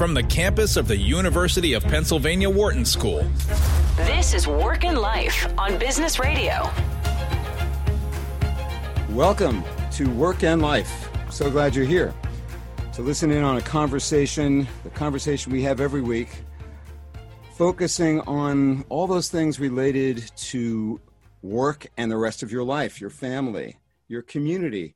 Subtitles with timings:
[0.00, 3.22] from the campus of the University of Pennsylvania Wharton School.
[3.96, 6.70] This is Work and Life on Business Radio.
[9.10, 11.10] Welcome to Work and Life.
[11.28, 12.14] So glad you're here
[12.94, 16.30] to listen in on a conversation, the conversation we have every week,
[17.58, 20.98] focusing on all those things related to
[21.42, 23.76] work and the rest of your life, your family,
[24.08, 24.94] your community,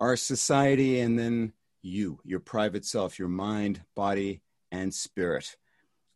[0.00, 4.42] our society, and then you, your private self, your mind, body,
[4.72, 5.56] and spirit.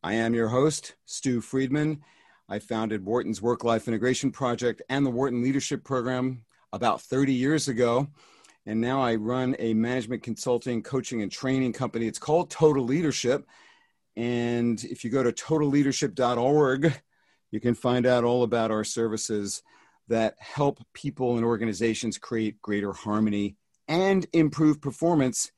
[0.02, 2.02] I am your host, Stew Friedman.
[2.48, 7.68] I founded Wharton's Work Life Integration Project and the Wharton Leadership Program about 30 years
[7.68, 8.08] ago.
[8.66, 12.06] And now I run a management consulting, coaching, and training company.
[12.06, 13.46] It's called Total Leadership.
[14.16, 17.00] And if you go to totalleadership.org,
[17.50, 19.62] you can find out all about our services
[20.08, 23.56] that help people and organizations create greater harmony
[23.88, 25.50] and improve performance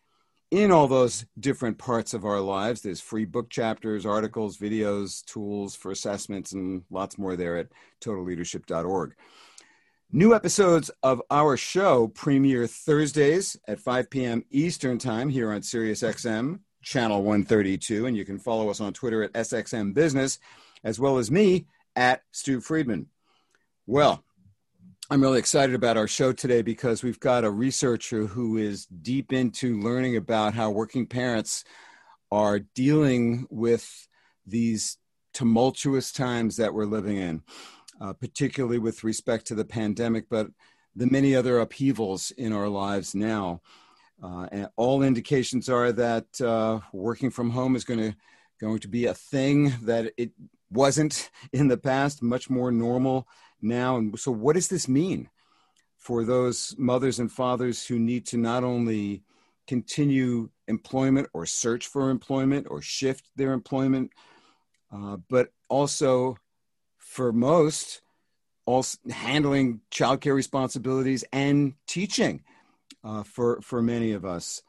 [0.50, 2.80] in all those different parts of our lives.
[2.80, 7.68] There's free book chapters, articles, videos, tools for assessments, and lots more there at
[8.00, 9.14] totalleadership.org.
[10.12, 14.44] New episodes of our show premiere Thursdays at 5 p.m.
[14.50, 18.06] Eastern Time here on SiriusXM, channel 132.
[18.06, 20.38] And you can follow us on Twitter at SXM Business,
[20.84, 23.08] as well as me at Stew Friedman.
[23.86, 24.24] Well,
[25.08, 29.32] I'm really excited about our show today because we've got a researcher who is deep
[29.32, 31.62] into learning about how working parents
[32.32, 34.08] are dealing with
[34.44, 34.98] these
[35.32, 37.42] tumultuous times that we're living in,
[38.00, 40.48] uh, particularly with respect to the pandemic, but
[40.96, 43.60] the many other upheavals in our lives now.
[44.20, 48.16] Uh, and all indications are that uh, working from home is going to
[48.60, 50.32] going to be a thing that it
[50.72, 53.28] wasn't in the past, much more normal
[53.60, 53.96] now.
[53.96, 55.28] And so, what does this mean
[55.98, 59.22] for those mothers and fathers who need to not only
[59.66, 64.12] continue employment or search for employment or shift their employment,
[64.92, 66.36] uh, but also
[66.98, 68.02] for most,
[68.66, 72.42] also handling childcare responsibilities and teaching
[73.04, 74.62] uh, for for many of us.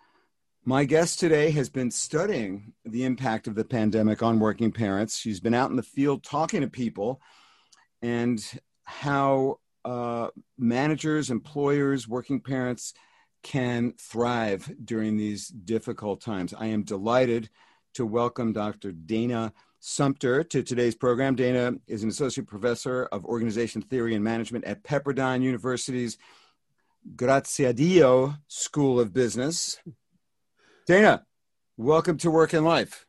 [0.64, 5.18] My guest today has been studying the impact of the pandemic on working parents.
[5.18, 7.22] She's been out in the field talking to people
[8.02, 8.44] and
[8.88, 12.94] how uh, managers, employers, working parents
[13.44, 16.54] can thrive during these difficult times.
[16.54, 17.50] I am delighted
[17.94, 18.92] to welcome Dr.
[18.92, 21.36] Dana Sumpter to today's program.
[21.36, 26.18] Dana is an associate professor of organization theory and management at Pepperdine University's
[27.16, 29.78] Graziadio School of Business.
[30.88, 31.26] Dana,
[31.76, 33.06] welcome to Work and Life.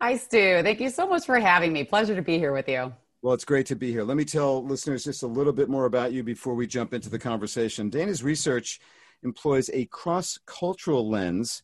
[0.00, 0.62] Hi, Stew.
[0.62, 1.84] Thank you so much for having me.
[1.84, 2.92] Pleasure to be here with you.
[3.22, 4.02] Well, it's great to be here.
[4.02, 7.10] Let me tell listeners just a little bit more about you before we jump into
[7.10, 7.90] the conversation.
[7.90, 8.80] Dana's research
[9.22, 11.62] employs a cross cultural lens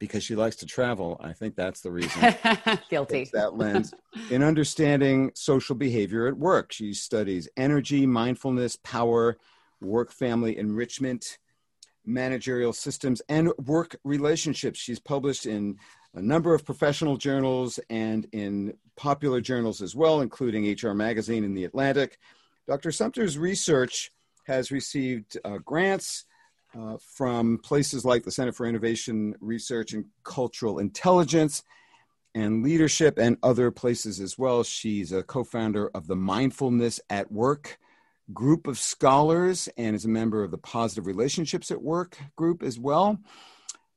[0.00, 1.20] because she likes to travel.
[1.22, 2.34] I think that's the reason.
[2.90, 3.30] Guilty.
[3.32, 3.94] that lens
[4.30, 6.72] in understanding social behavior at work.
[6.72, 9.38] She studies energy, mindfulness, power,
[9.80, 11.38] work family enrichment,
[12.04, 14.80] managerial systems, and work relationships.
[14.80, 15.78] She's published in
[16.14, 21.56] a number of professional journals and in popular journals as well, including HR Magazine and
[21.56, 22.18] The Atlantic.
[22.68, 22.92] Dr.
[22.92, 24.10] Sumpter's research
[24.46, 26.24] has received uh, grants
[26.78, 31.62] uh, from places like the Center for Innovation Research and Cultural Intelligence
[32.34, 34.62] and Leadership and other places as well.
[34.62, 37.78] She's a co founder of the Mindfulness at Work
[38.32, 42.78] group of scholars and is a member of the Positive Relationships at Work group as
[42.78, 43.18] well.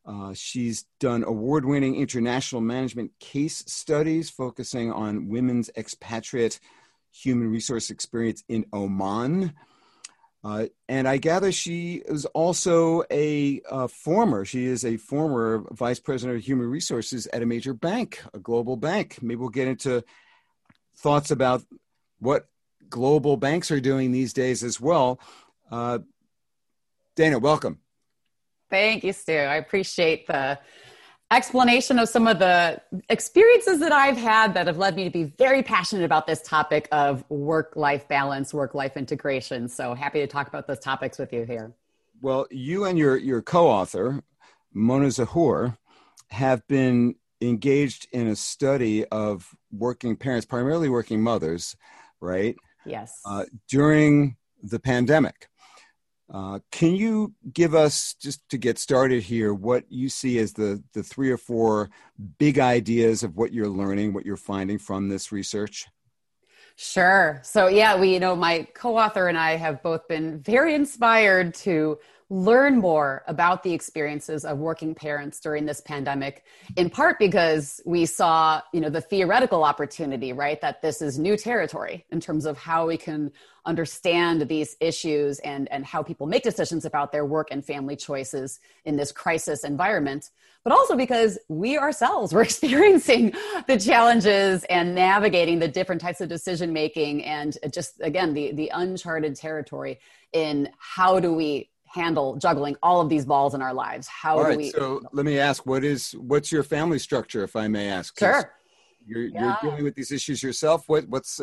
[0.05, 6.59] Uh, she's done award winning international management case studies focusing on women's expatriate
[7.11, 9.53] human resource experience in Oman.
[10.43, 15.99] Uh, and I gather she is also a, a, former, she is a former vice
[15.99, 19.17] president of human resources at a major bank, a global bank.
[19.23, 20.03] Maybe we'll get into
[20.97, 21.63] thoughts about
[22.19, 22.47] what
[22.89, 25.19] global banks are doing these days as well.
[25.71, 25.99] Uh,
[27.15, 27.79] Dana, welcome.
[28.69, 29.33] Thank you, Stew.
[29.33, 30.59] I appreciate the
[31.31, 35.23] explanation of some of the experiences that I've had that have led me to be
[35.23, 39.67] very passionate about this topic of work life balance, work life integration.
[39.67, 41.73] So happy to talk about those topics with you here.
[42.21, 44.23] Well, you and your, your co author,
[44.73, 45.77] Mona Zanhour,
[46.29, 51.75] have been engaged in a study of working parents, primarily working mothers,
[52.21, 52.55] right?
[52.85, 53.19] Yes.
[53.25, 55.47] Uh, during the pandemic.
[56.33, 60.83] Uh, can you give us, just to get started here, what you see as the,
[60.93, 61.89] the three or four
[62.39, 65.87] big ideas of what you're learning, what you're finding from this research?
[66.77, 67.39] Sure.
[67.43, 71.53] So, yeah, we, you know, my co author and I have both been very inspired
[71.55, 71.99] to
[72.35, 76.43] learn more about the experiences of working parents during this pandemic
[76.75, 81.37] in part because we saw you know the theoretical opportunity right that this is new
[81.37, 83.31] territory in terms of how we can
[83.65, 88.59] understand these issues and and how people make decisions about their work and family choices
[88.83, 90.31] in this crisis environment
[90.65, 93.31] but also because we ourselves were experiencing
[93.67, 98.69] the challenges and navigating the different types of decision making and just again the the
[98.73, 99.97] uncharted territory
[100.33, 104.07] in how do we handle juggling all of these balls in our lives?
[104.07, 104.69] How all do right, we?
[104.71, 108.17] So let me ask, what is what's your family structure, if I may ask?
[108.19, 108.51] Sure.
[109.05, 109.57] You're, yeah.
[109.61, 110.87] you're dealing with these issues yourself.
[110.87, 111.39] What what's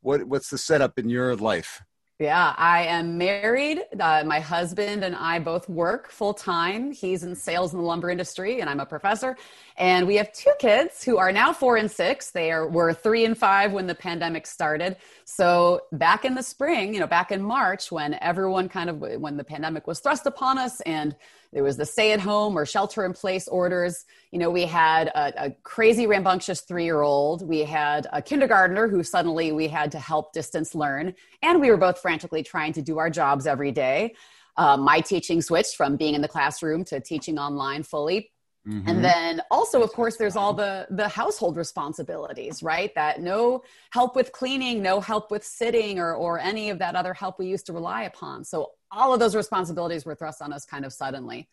[0.00, 1.82] what what's the setup in your life?
[2.18, 3.82] Yeah, I am married.
[4.00, 6.90] Uh, my husband and I both work full time.
[6.90, 9.36] He's in sales in the lumber industry, and I'm a professor.
[9.76, 12.30] And we have two kids who are now four and six.
[12.30, 14.96] They are, were three and five when the pandemic started.
[15.26, 19.36] So back in the spring, you know, back in March, when everyone kind of when
[19.36, 21.14] the pandemic was thrust upon us, and
[21.52, 24.04] there was the stay at home or shelter in place orders.
[24.32, 27.46] You know, we had a, a crazy rambunctious three year old.
[27.46, 31.14] We had a kindergartner who suddenly we had to help distance learn.
[31.42, 34.14] And we were both frantically trying to do our jobs every day.
[34.56, 38.30] Uh, my teaching switched from being in the classroom to teaching online fully.
[38.66, 38.88] Mm-hmm.
[38.88, 42.92] And then also, of course, there's all the the household responsibilities, right?
[42.96, 47.14] That no help with cleaning, no help with sitting, or or any of that other
[47.14, 48.44] help we used to rely upon.
[48.44, 51.48] So all of those responsibilities were thrust on us kind of suddenly.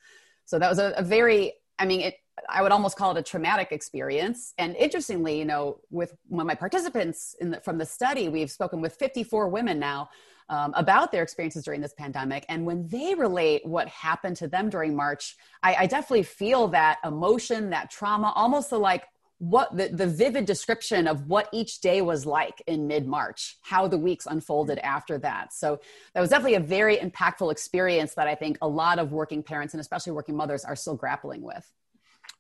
[0.46, 2.16] So that was a, a very, I mean, it.
[2.50, 4.54] I would almost call it a traumatic experience.
[4.58, 8.82] And interestingly, you know, with one of my participants the, from the study, we've spoken
[8.82, 10.10] with 54 women now
[10.50, 12.46] um, about their experiences during this pandemic.
[12.50, 17.00] And when they relate what happened to them during March, I, I definitely feel that
[17.06, 19.04] emotion, that trauma, almost the like
[19.40, 23.98] what the, the vivid description of what each day was like in mid-march how the
[23.98, 25.80] weeks unfolded after that so
[26.14, 29.74] that was definitely a very impactful experience that i think a lot of working parents
[29.74, 31.72] and especially working mothers are still grappling with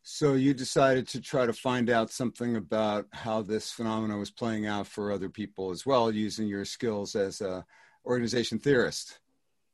[0.05, 4.65] so you decided to try to find out something about how this phenomenon was playing
[4.65, 7.65] out for other people as well using your skills as a
[8.05, 9.19] organization theorist.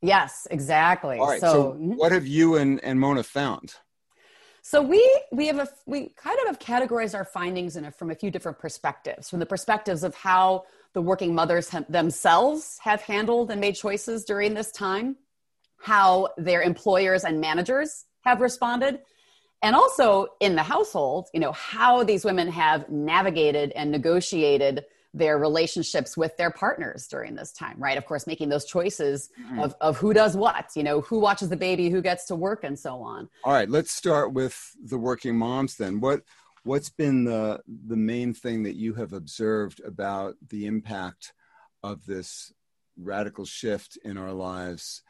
[0.01, 1.17] Yes, exactly.
[1.17, 1.41] All right.
[1.41, 1.93] So, so mm-hmm.
[1.93, 3.73] what have you and, and Mona found?
[4.61, 8.11] So we we have a we kind of have categorized our findings in a, from
[8.11, 9.29] a few different perspectives.
[9.29, 14.25] From the perspectives of how the working mothers have, themselves have handled and made choices
[14.25, 15.15] during this time,
[15.81, 18.99] how their employers and managers have responded,
[19.61, 25.37] and also in the household, you know, how these women have navigated and negotiated their
[25.37, 27.97] relationships with their partners during this time right?
[27.97, 29.59] Of course making those choices mm-hmm.
[29.59, 32.63] of, of who does what you know who watches the baby who gets to work
[32.63, 33.29] and so on.
[33.43, 35.99] All right let's start with the working moms then.
[35.99, 36.21] What
[36.63, 41.33] what's been the the main thing that you have observed about the impact
[41.83, 42.53] of this
[42.97, 45.01] radical shift in our lives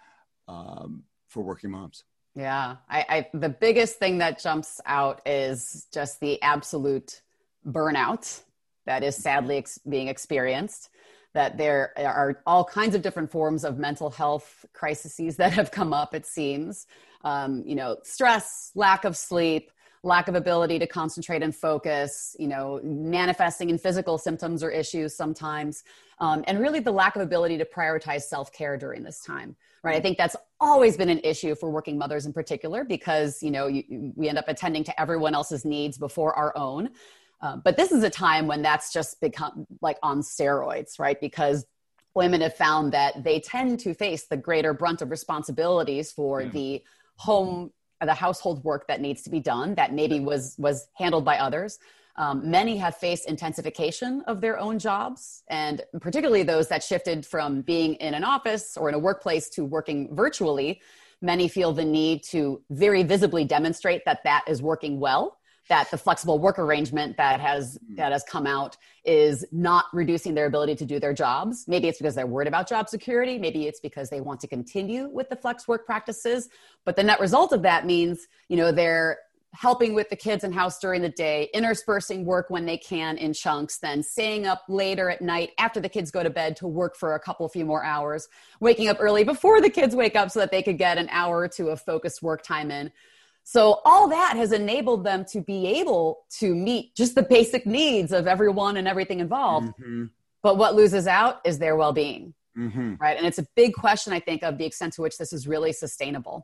[0.47, 2.03] um, for working moms?
[2.35, 7.21] Yeah I, I the biggest thing that jumps out is just the absolute
[7.67, 8.43] burnout
[8.89, 10.89] that is sadly ex- being experienced
[11.35, 15.93] that there are all kinds of different forms of mental health crises that have come
[15.93, 16.87] up it seems.
[17.23, 19.71] Um, you know stress lack of sleep
[20.03, 25.15] lack of ability to concentrate and focus you know manifesting in physical symptoms or issues
[25.15, 25.83] sometimes
[26.19, 29.95] um, and really the lack of ability to prioritize self-care during this time right?
[29.95, 33.67] I think that's always been an issue for working mothers in particular because you know
[33.67, 33.83] you,
[34.15, 36.89] we end up attending to everyone else's needs before our own
[37.41, 41.19] uh, but this is a time when that's just become like on steroids, right?
[41.19, 41.65] Because
[42.15, 46.49] women have found that they tend to face the greater brunt of responsibilities for yeah.
[46.49, 46.83] the
[47.15, 51.37] home, the household work that needs to be done that maybe was was handled by
[51.37, 51.79] others.
[52.15, 57.61] Um, many have faced intensification of their own jobs, and particularly those that shifted from
[57.61, 60.81] being in an office or in a workplace to working virtually.
[61.21, 65.38] Many feel the need to very visibly demonstrate that that is working well
[65.69, 67.95] that the flexible work arrangement that has mm-hmm.
[67.95, 71.65] that has come out is not reducing their ability to do their jobs.
[71.67, 73.37] Maybe it's because they're worried about job security.
[73.37, 76.49] Maybe it's because they want to continue with the flex work practices.
[76.85, 79.19] But the net result of that means you know they're
[79.53, 83.33] helping with the kids in house during the day interspersing work when they can in
[83.33, 86.95] chunks then staying up later at night after the kids go to bed to work
[86.95, 90.39] for a couple few more hours waking up early before the kids wake up so
[90.39, 92.91] that they could get an hour or two of focused work time in
[93.53, 96.05] so all that has enabled them to be able
[96.39, 99.69] to meet just the basic needs of everyone and everything involved.
[99.69, 100.05] Mm-hmm.
[100.45, 102.33] But what loses out is their well-being.
[102.55, 102.95] Mm-hmm.
[103.03, 103.17] Right.
[103.17, 105.73] And it's a big question, I think, of the extent to which this is really
[105.73, 106.37] sustainable.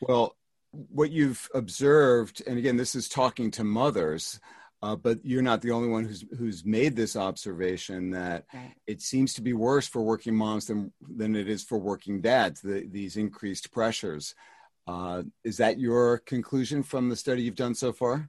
[0.00, 0.36] Well,
[0.70, 4.40] what you've observed, and again, this is talking to mothers,
[4.82, 8.74] Uh, but you're not the only one who's who's made this observation that right.
[8.86, 12.62] it seems to be worse for working moms than than it is for working dads.
[12.62, 14.34] The, these increased pressures.
[14.86, 18.28] Uh, is that your conclusion from the study you've done so far?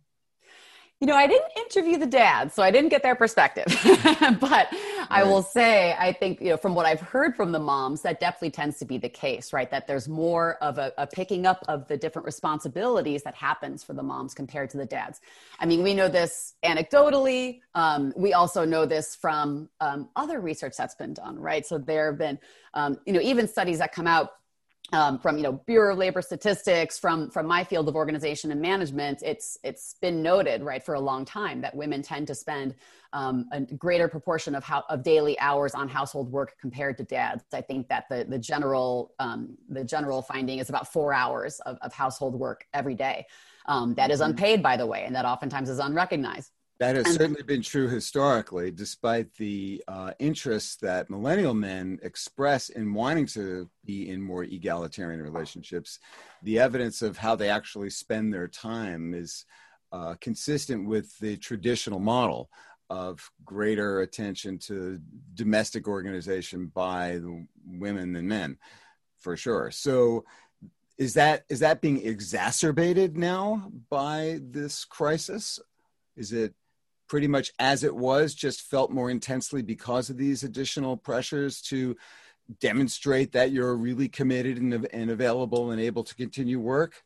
[0.99, 3.65] You know, I didn't interview the dads, so I didn't get their perspective.
[4.39, 4.67] but.
[5.11, 8.21] I will say, I think, you know, from what I've heard from the moms, that
[8.21, 9.69] definitely tends to be the case, right?
[9.69, 13.91] That there's more of a, a, picking up of the different responsibilities that happens for
[13.91, 15.19] the moms compared to the dads.
[15.59, 17.59] I mean, we know this anecdotally.
[17.75, 21.65] Um, we also know this from um, other research that's been done, right?
[21.65, 22.39] So there have been,
[22.73, 24.29] um, you know, even studies that come out
[24.91, 28.61] um, from you know Bureau of Labor Statistics, from from my field of organization and
[28.61, 32.75] management, it's it's been noted right for a long time that women tend to spend
[33.13, 37.43] um, a greater proportion of how of daily hours on household work compared to dads.
[37.53, 41.77] I think that the the general um, the general finding is about four hours of,
[41.81, 43.25] of household work every day.
[43.67, 44.31] Um, that is mm-hmm.
[44.31, 46.51] unpaid, by the way, and that oftentimes is unrecognized.
[46.81, 52.91] That has certainly been true historically, despite the uh, interests that millennial men express in
[52.91, 55.99] wanting to be in more egalitarian relationships.
[56.41, 59.45] The evidence of how they actually spend their time is
[59.91, 62.49] uh, consistent with the traditional model
[62.89, 64.99] of greater attention to
[65.35, 68.57] domestic organization by the women than men,
[69.19, 69.69] for sure.
[69.69, 70.25] So,
[70.97, 75.59] is that is that being exacerbated now by this crisis?
[76.17, 76.55] Is it
[77.11, 81.93] pretty much as it was, just felt more intensely because of these additional pressures to
[82.61, 87.03] demonstrate that you're really committed and, and available and able to continue work?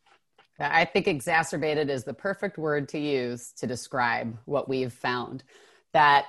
[0.60, 5.44] I think exacerbated is the perfect word to use to describe what we've found.
[5.94, 6.26] That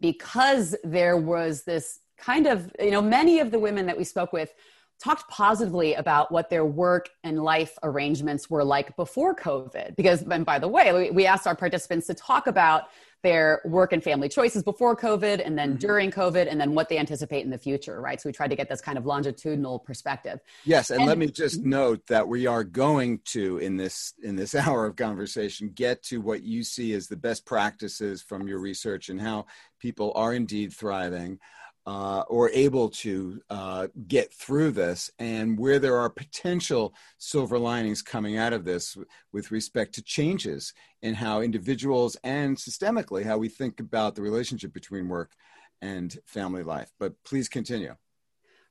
[0.00, 4.32] because there was this kind of, you know, many of the women that we spoke
[4.32, 4.54] with
[5.02, 9.96] talked positively about what their work and life arrangements were like before COVID.
[9.96, 12.84] Because, and by the way, we asked our participants to talk about
[13.22, 15.78] their work and family choices before COVID and then mm-hmm.
[15.78, 18.20] during COVID and then what they anticipate in the future, right?
[18.20, 20.38] So we tried to get this kind of longitudinal perspective.
[20.64, 24.36] Yes, and, and let me just note that we are going to in this in
[24.36, 28.60] this hour of conversation get to what you see as the best practices from your
[28.60, 29.46] research and how
[29.80, 31.40] people are indeed thriving
[31.86, 38.02] uh, or able to uh, get through this, and where there are potential silver linings
[38.02, 38.96] coming out of this
[39.32, 44.72] with respect to changes in how individuals and systemically how we think about the relationship
[44.72, 45.32] between work
[45.80, 46.90] and family life.
[46.98, 47.94] But please continue.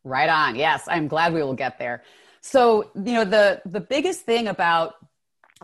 [0.03, 0.55] Right on.
[0.55, 2.03] Yes, I'm glad we will get there.
[2.41, 4.95] So, you know, the the biggest thing about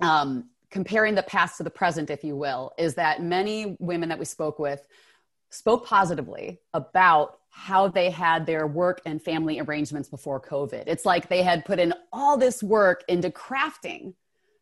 [0.02, 4.18] um, comparing the past to the present, if you will, is that many women that
[4.18, 4.82] we spoke with
[5.50, 10.86] spoke positively about how they had their work and family arrangements before COVID.
[10.88, 14.14] It's like they had put in all this work into crafting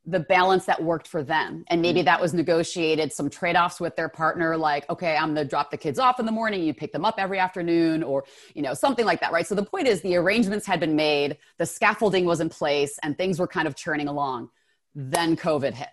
[0.05, 1.63] the balance that worked for them.
[1.67, 5.45] And maybe that was negotiated some trade offs with their partner, like, okay, I'm going
[5.45, 8.23] to drop the kids off in the morning, you pick them up every afternoon, or,
[8.55, 9.45] you know, something like that, right?
[9.45, 13.15] So the point is the arrangements had been made, the scaffolding was in place, and
[13.15, 14.49] things were kind of churning along.
[14.95, 15.87] Then COVID hit,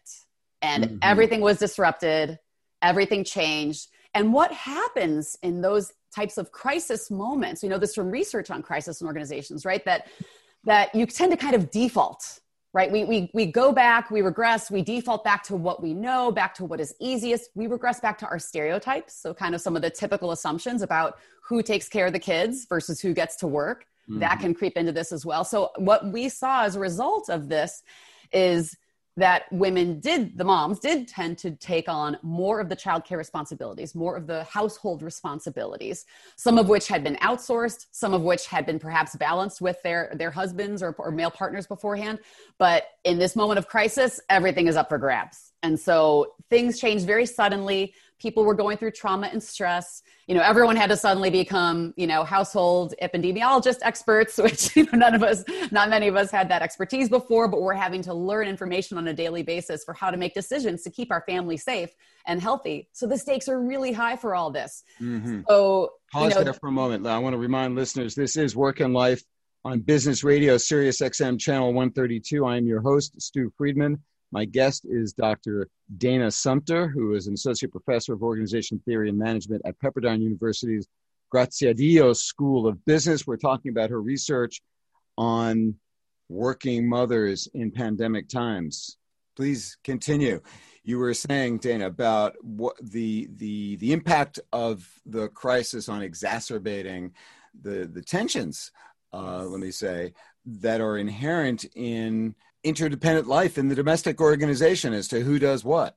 [0.62, 0.97] and mm-hmm.
[1.03, 2.38] everything was disrupted,
[2.81, 7.62] everything changed and what happens in those types of crisis moments.
[7.62, 9.85] You know this from research on crisis and organizations right?
[9.85, 10.08] That
[10.64, 12.40] that you tend to kind of default
[12.73, 12.92] right?
[12.92, 16.54] We, we we go back we regress we default back to what we know back
[16.54, 17.50] to what is easiest.
[17.54, 21.18] We regress back to our stereotypes so kind of some of the typical assumptions about
[21.49, 23.87] who takes care of the kids versus who gets to work.
[24.08, 24.20] Mm-hmm.
[24.20, 25.42] that can creep into this as well.
[25.42, 27.82] So what we saw as a result of this
[28.32, 28.76] is
[29.16, 33.94] that women did, the moms did tend to take on more of the childcare responsibilities,
[33.94, 36.04] more of the household responsibilities,
[36.37, 40.12] some of which had been outsourced, some of which had been perhaps balanced with their,
[40.16, 42.18] their husbands or, or male partners beforehand.
[42.58, 45.52] But in this moment of crisis, everything is up for grabs.
[45.62, 50.02] And so things change very suddenly people were going through trauma and stress.
[50.26, 54.99] You know everyone had to suddenly become you know household epidemiologist experts which you know
[54.99, 58.14] none of us not many of us had that expertise before but we're having to
[58.14, 61.56] learn information on a daily basis for how to make decisions to keep our family
[61.56, 61.90] safe
[62.26, 62.88] and healthy.
[62.92, 64.82] So the stakes are really high for all this.
[65.00, 65.42] Mm-hmm.
[65.49, 67.06] so pause you know, there for a moment.
[67.06, 69.23] I want to remind listeners this is work and life
[69.66, 74.00] on business radio sirius xm channel 132 i am your host stew friedman
[74.37, 75.66] my guest is Dr.
[75.97, 80.87] Dana Sumpter, who is an associate professor of organization theory and management at Pepperdine University's
[81.35, 83.26] Graziadio School of Business.
[83.26, 84.61] We're talking about her research
[85.16, 85.76] on
[86.28, 88.99] working mothers in pandemic times.
[89.37, 90.43] Please continue.
[90.85, 97.14] You were saying, Dana, about what the the the impact of the crisis on exacerbating
[97.62, 98.71] the the tensions.
[99.14, 100.12] Uh, let me say
[100.45, 102.35] that are inherent in
[102.66, 105.96] interdependent life in the domestic organization as to who does what.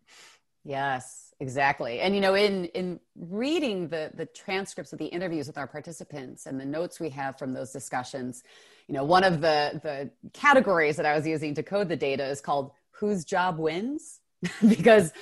[0.64, 1.34] Yes.
[1.40, 5.68] exactly and you know in in reading the the transcripts of the interviews with our
[5.68, 8.44] participants and the notes we have from those discussions
[8.88, 12.26] you know one of the the categories that i was using to code the data
[12.26, 14.20] is called whose job wins
[14.68, 15.14] because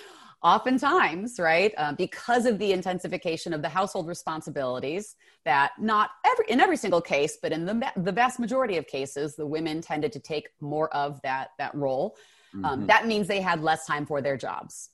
[0.43, 5.15] oftentimes right uh, because of the intensification of the household responsibilities
[5.45, 9.35] that not every in every single case but in the, the vast majority of cases
[9.35, 12.15] the women tended to take more of that that role
[12.53, 12.85] um, mm-hmm.
[12.85, 14.89] that means they had less time for their jobs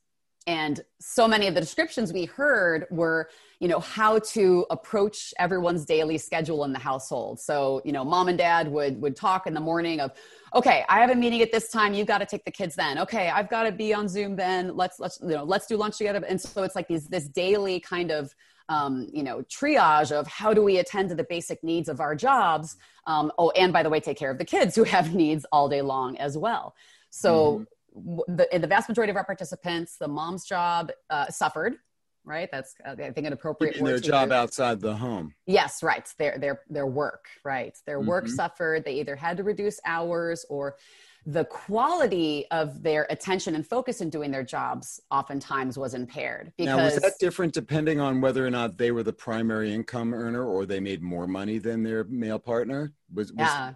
[0.48, 5.86] and so many of the descriptions we heard were you know how to approach everyone's
[5.86, 7.40] daily schedule in the household.
[7.40, 10.12] So you know mom and dad would would talk in the morning of
[10.54, 11.94] okay i have a meeting at this time.
[11.94, 12.98] You got to take the kids then.
[13.00, 14.76] Okay i've got to be on zoom then.
[14.76, 16.24] Let's let's you know let's do lunch together.
[16.28, 18.36] And so it's like these this daily kind of
[18.70, 22.16] um, you know triage of how do we attend to the basic needs of our
[22.16, 25.46] jobs um, oh and by the way take care of the kids who have needs
[25.52, 26.76] all day long as well.
[27.10, 31.76] So mm-hmm the, in the vast majority of our participants, the mom's job uh, suffered.
[32.26, 33.92] Right, that's uh, I think an appropriate Keeping word.
[33.92, 34.34] Their job use.
[34.34, 35.34] outside the home.
[35.46, 36.08] Yes, right.
[36.18, 37.26] Their their their work.
[37.44, 38.08] Right, their mm-hmm.
[38.08, 38.86] work suffered.
[38.86, 40.78] They either had to reduce hours or
[41.26, 46.54] the quality of their attention and focus in doing their jobs oftentimes was impaired.
[46.58, 50.14] Because, now, was that different depending on whether or not they were the primary income
[50.14, 52.94] earner or they made more money than their male partner?
[53.14, 53.74] Was, was yeah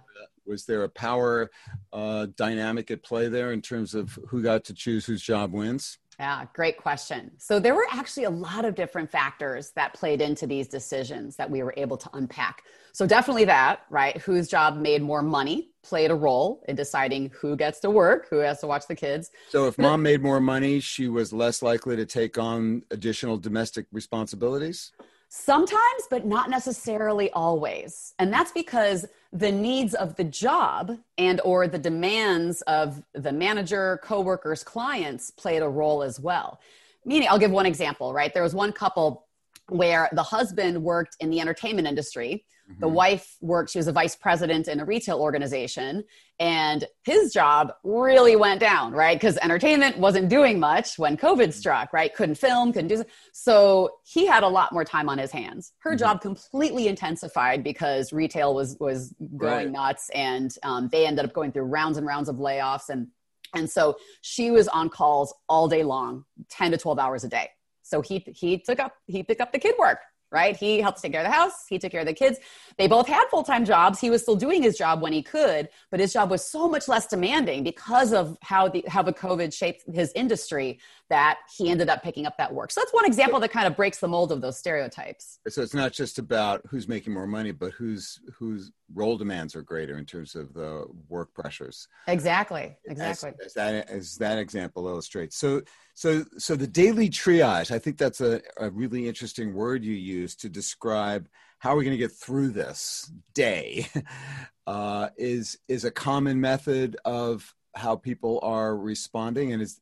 [0.48, 1.52] was there a power
[1.94, 5.98] uh, dynamic at play there in terms of who got to choose whose job wins?
[6.20, 7.32] Yeah, great question.
[7.38, 11.52] So there were actually a lot of different factors that played into these decisions that
[11.52, 12.64] we were able to unpack.
[12.92, 14.18] So definitely that, right?
[14.22, 18.38] Whose job made more money played a role in deciding who gets to work, who
[18.38, 19.30] has to watch the kids.
[19.50, 23.86] So if mom made more money, she was less likely to take on additional domestic
[23.92, 24.92] responsibilities?
[25.30, 28.14] Sometimes, but not necessarily always.
[28.18, 34.00] And that's because the needs of the job and or the demands of the manager,
[34.04, 36.60] coworkers, clients played a role as well.
[37.04, 38.34] Meaning, I'll give one example, right?
[38.34, 39.27] There was one couple
[39.70, 42.82] where the husband worked in the entertainment industry Mm-hmm.
[42.82, 46.04] The wife worked, she was a vice president in a retail organization,
[46.38, 49.18] and his job really went down, right?
[49.18, 51.52] Because entertainment wasn't doing much when COVID mm-hmm.
[51.52, 52.14] struck, right?
[52.14, 53.90] Couldn't film, couldn't do so.
[54.04, 55.72] He had a lot more time on his hands.
[55.80, 56.00] Her mm-hmm.
[56.00, 59.72] job completely intensified because retail was was going right.
[59.72, 63.08] nuts, and um, they ended up going through rounds and rounds of layoffs, and
[63.56, 67.50] and so she was on calls all day long, ten to twelve hours a day.
[67.88, 70.00] So he he took up he picked up the kid work
[70.32, 70.58] right?
[70.58, 72.40] He helped take care of the house, he took care of the kids.
[72.78, 74.00] They both had full time jobs.
[74.00, 76.88] He was still doing his job when he could, but his job was so much
[76.88, 81.90] less demanding because of how the how the COVID shaped his industry that he ended
[81.90, 82.72] up picking up that work.
[82.72, 85.40] So that's one example that kind of breaks the mold of those stereotypes.
[85.48, 89.62] So it's not just about who's making more money, but whose whose role demands are
[89.62, 91.88] greater in terms of the work pressures.
[92.08, 92.76] Exactly.
[92.86, 93.32] Exactly.
[93.40, 95.38] As, as that as that example illustrates.
[95.38, 95.62] So
[95.94, 100.36] so so the daily triage, I think that's a, a really interesting word you use
[100.38, 101.28] to describe
[101.60, 103.88] how are we going to get through this day
[104.68, 109.80] uh, is is a common method of how people are responding and is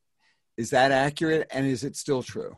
[0.57, 2.57] is that accurate and is it still true?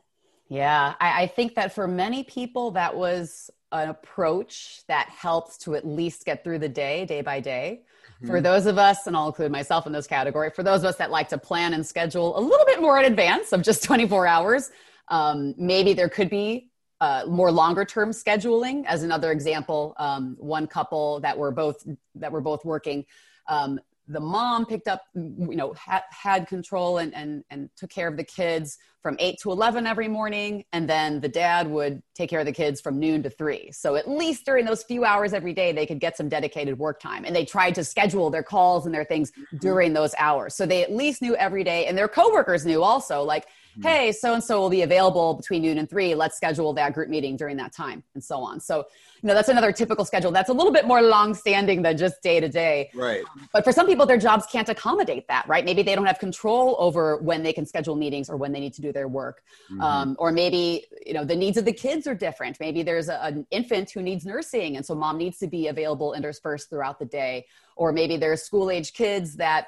[0.50, 5.76] Yeah, I, I think that for many people, that was an approach that helps to
[5.76, 7.82] at least get through the day, day by day.
[8.18, 8.28] Mm-hmm.
[8.28, 10.96] For those of us, and I'll include myself in this category, for those of us
[10.98, 14.26] that like to plan and schedule a little bit more in advance of just 24
[14.26, 14.72] hours,
[15.10, 16.70] um, maybe there could be
[17.02, 18.86] uh, more longer term scheduling.
[18.86, 23.06] As another example, um, one couple that were both that were both working
[23.48, 28.08] um, the mom picked up you know ha- had control and, and and took care
[28.08, 32.30] of the kids from 8 to 11 every morning and then the dad would take
[32.30, 35.34] care of the kids from noon to 3 so at least during those few hours
[35.34, 38.44] every day they could get some dedicated work time and they tried to schedule their
[38.44, 39.58] calls and their things mm-hmm.
[39.58, 43.24] during those hours so they at least knew every day and their coworkers knew also
[43.24, 43.48] like.
[43.84, 47.10] Hey so and so will be available between noon and 3 let's schedule that group
[47.10, 48.60] meeting during that time and so on.
[48.60, 48.86] So
[49.22, 50.32] you know that's another typical schedule.
[50.32, 52.90] That's a little bit more long standing than just day to day.
[52.94, 53.24] Right.
[53.54, 55.66] But for some people their jobs can't accommodate that right?
[55.66, 58.74] Maybe they don't have control over when they can schedule meetings or when they need
[58.74, 59.44] to do their work.
[59.72, 59.82] Mm-hmm.
[59.82, 62.60] um, or maybe you know the needs of the kids are different.
[62.60, 66.14] Maybe there's a, an infant who needs nursing and so mom needs to be available
[66.14, 67.46] interspersed throughout the day.
[67.76, 69.68] Or maybe there's school age kids that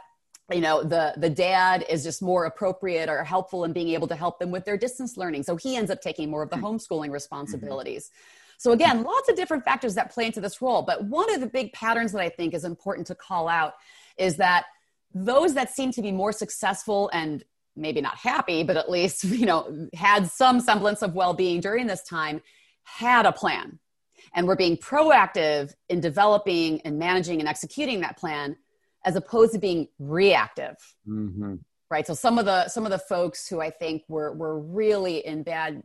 [0.51, 4.15] you know the the dad is just more appropriate or helpful in being able to
[4.15, 6.65] help them with their distance learning so he ends up taking more of the mm-hmm.
[6.65, 8.39] homeschooling responsibilities mm-hmm.
[8.59, 10.81] So, again, lots of different factors that play into this role.
[10.81, 13.75] But one of the big patterns that I think is important to call out
[14.17, 14.65] is that
[15.13, 17.41] those that seem to be more successful and
[17.77, 21.87] maybe not happy, but at least, you know, had some semblance of well being during
[21.87, 22.41] this time
[22.83, 23.79] had a plan
[24.35, 28.57] and were being proactive in developing and managing and executing that plan
[29.05, 30.75] as opposed to being reactive.
[31.07, 31.55] Mm-hmm.
[31.89, 32.05] right?
[32.05, 35.43] So some of the some of the folks who I think were were really in
[35.43, 35.83] bad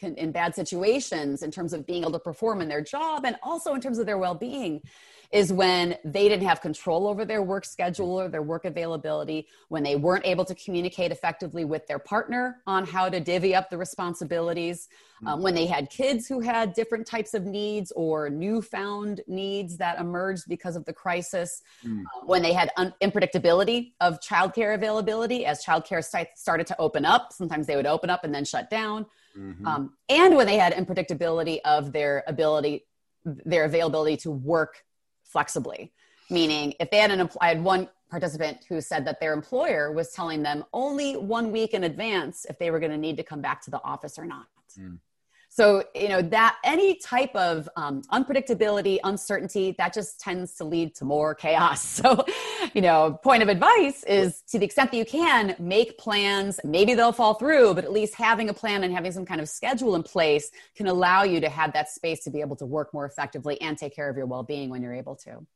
[0.00, 3.74] in bad situations in terms of being able to perform in their job and also
[3.74, 4.82] in terms of their well-being
[5.32, 9.82] is when they didn't have control over their work schedule or their work availability, when
[9.82, 13.78] they weren't able to communicate effectively with their partner on how to divvy up the
[13.78, 14.88] responsibilities,
[15.26, 19.98] um, when they had kids who had different types of needs or newfound needs that
[19.98, 22.02] emerged because of the crisis, mm.
[22.02, 27.04] uh, when they had un- unpredictability of childcare availability as childcare st- started to open
[27.04, 27.32] up.
[27.32, 29.06] Sometimes they would open up and then shut down.
[29.38, 29.66] Mm-hmm.
[29.66, 32.86] Um, and when they had unpredictability of their ability,
[33.24, 34.84] their availability to work
[35.34, 35.92] flexibly.
[36.30, 40.12] Meaning, if they had an, I had one participant who said that their employer was
[40.12, 43.42] telling them only one week in advance if they were going to need to come
[43.42, 44.46] back to the office or not.
[44.78, 44.98] Mm.
[45.56, 50.96] So, you know, that any type of um, unpredictability, uncertainty, that just tends to lead
[50.96, 51.84] to more chaos.
[52.04, 52.24] So,
[52.74, 56.58] you know, point of advice is to the extent that you can make plans.
[56.64, 59.48] Maybe they'll fall through, but at least having a plan and having some kind of
[59.48, 62.92] schedule in place can allow you to have that space to be able to work
[62.92, 65.46] more effectively and take care of your well being when you're able to.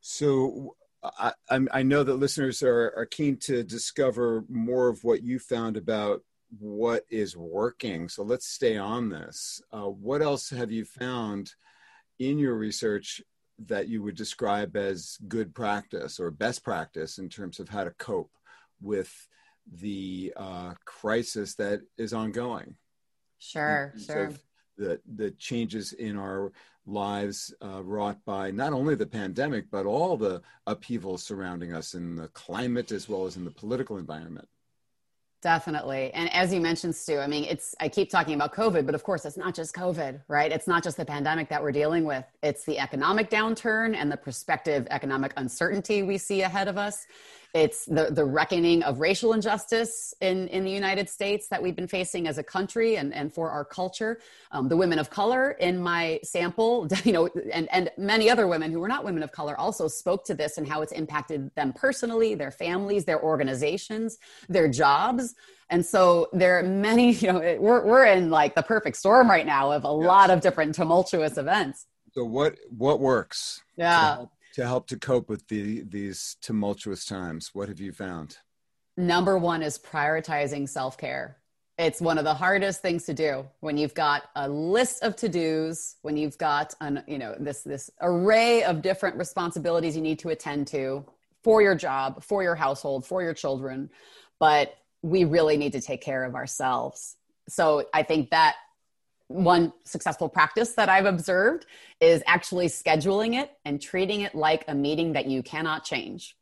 [0.00, 1.32] So, I,
[1.72, 6.22] I know that listeners are, are keen to discover more of what you found about
[6.58, 8.08] what is working.
[8.08, 9.62] So let's stay on this.
[9.72, 11.52] Uh, what else have you found
[12.18, 13.22] in your research
[13.66, 17.90] that you would describe as good practice or best practice in terms of how to
[17.92, 18.32] cope
[18.80, 19.12] with
[19.80, 22.76] the uh, crisis that is ongoing?
[23.38, 24.32] Sure, sure.
[24.76, 26.52] The, the changes in our
[26.86, 32.16] lives uh, wrought by not only the pandemic, but all the upheaval surrounding us in
[32.16, 34.48] the climate as well as in the political environment.
[35.44, 36.10] Definitely.
[36.14, 39.04] And as you mentioned, Stew, I mean, it's, I keep talking about COVID, but of
[39.04, 40.50] course, it's not just COVID, right?
[40.50, 42.24] It's not just the pandemic that we're dealing with.
[42.42, 47.06] It's the economic downturn and the prospective economic uncertainty we see ahead of us.
[47.54, 51.86] It's the, the reckoning of racial injustice in, in the United States that we've been
[51.86, 54.18] facing as a country and, and for our culture.
[54.50, 58.72] Um, the women of color in my sample, you know, and, and many other women
[58.72, 61.72] who were not women of color also spoke to this and how it's impacted them
[61.72, 65.36] personally, their families, their organizations, their jobs.
[65.70, 69.46] And so there are many, you know, we're, we're in like the perfect storm right
[69.46, 70.06] now of a yes.
[70.08, 71.86] lot of different tumultuous events.
[72.14, 73.62] So what, what works?
[73.76, 77.50] Yeah to help to cope with the, these tumultuous times?
[77.52, 78.38] What have you found?
[78.96, 81.38] Number one is prioritizing self care.
[81.76, 85.28] It's one of the hardest things to do when you've got a list of to
[85.28, 90.20] dos, when you've got an, you know, this, this array of different responsibilities you need
[90.20, 91.04] to attend to
[91.42, 93.90] for your job, for your household, for your children.
[94.38, 97.16] But we really need to take care of ourselves.
[97.48, 98.54] So I think that
[99.28, 101.66] one successful practice that I've observed
[102.00, 106.36] is actually scheduling it and treating it like a meeting that you cannot change.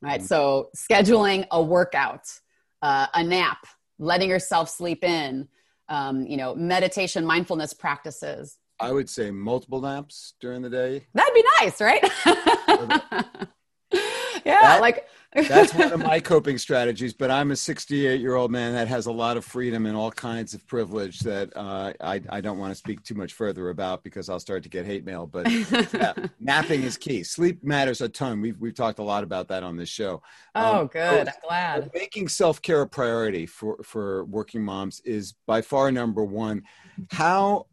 [0.00, 0.20] Right.
[0.20, 0.26] Mm-hmm.
[0.26, 2.26] So scheduling a workout,
[2.82, 3.58] uh, a nap,
[3.98, 5.48] letting yourself sleep in,
[5.88, 8.56] um, you know, meditation, mindfulness practices.
[8.78, 11.06] I would say multiple naps during the day.
[11.12, 12.02] That'd be nice, right?
[14.44, 18.50] yeah, that, like that's one of my coping strategies, but I'm a 68 year old
[18.50, 22.20] man that has a lot of freedom and all kinds of privilege that uh, I,
[22.28, 25.04] I don't want to speak too much further about because I'll start to get hate
[25.04, 25.26] mail.
[25.26, 27.22] But yeah, napping is key.
[27.22, 28.40] Sleep matters a ton.
[28.40, 30.20] We've, we've talked a lot about that on this show.
[30.56, 31.28] Oh, um, good.
[31.28, 31.90] I'm glad.
[31.94, 36.62] Making self care a priority for, for working moms is by far number one.
[37.10, 37.66] How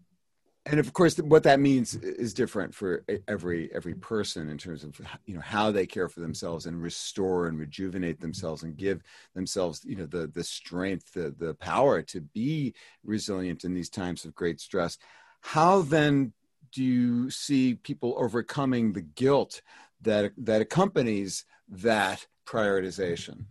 [0.69, 4.99] and of course what that means is different for every every person in terms of
[5.25, 9.01] you know how they care for themselves and restore and rejuvenate themselves and give
[9.33, 14.25] themselves you know the the strength the the power to be resilient in these times
[14.25, 14.97] of great stress.
[15.41, 16.33] How then
[16.71, 19.61] do you see people overcoming the guilt
[20.01, 23.45] that that accompanies that prioritization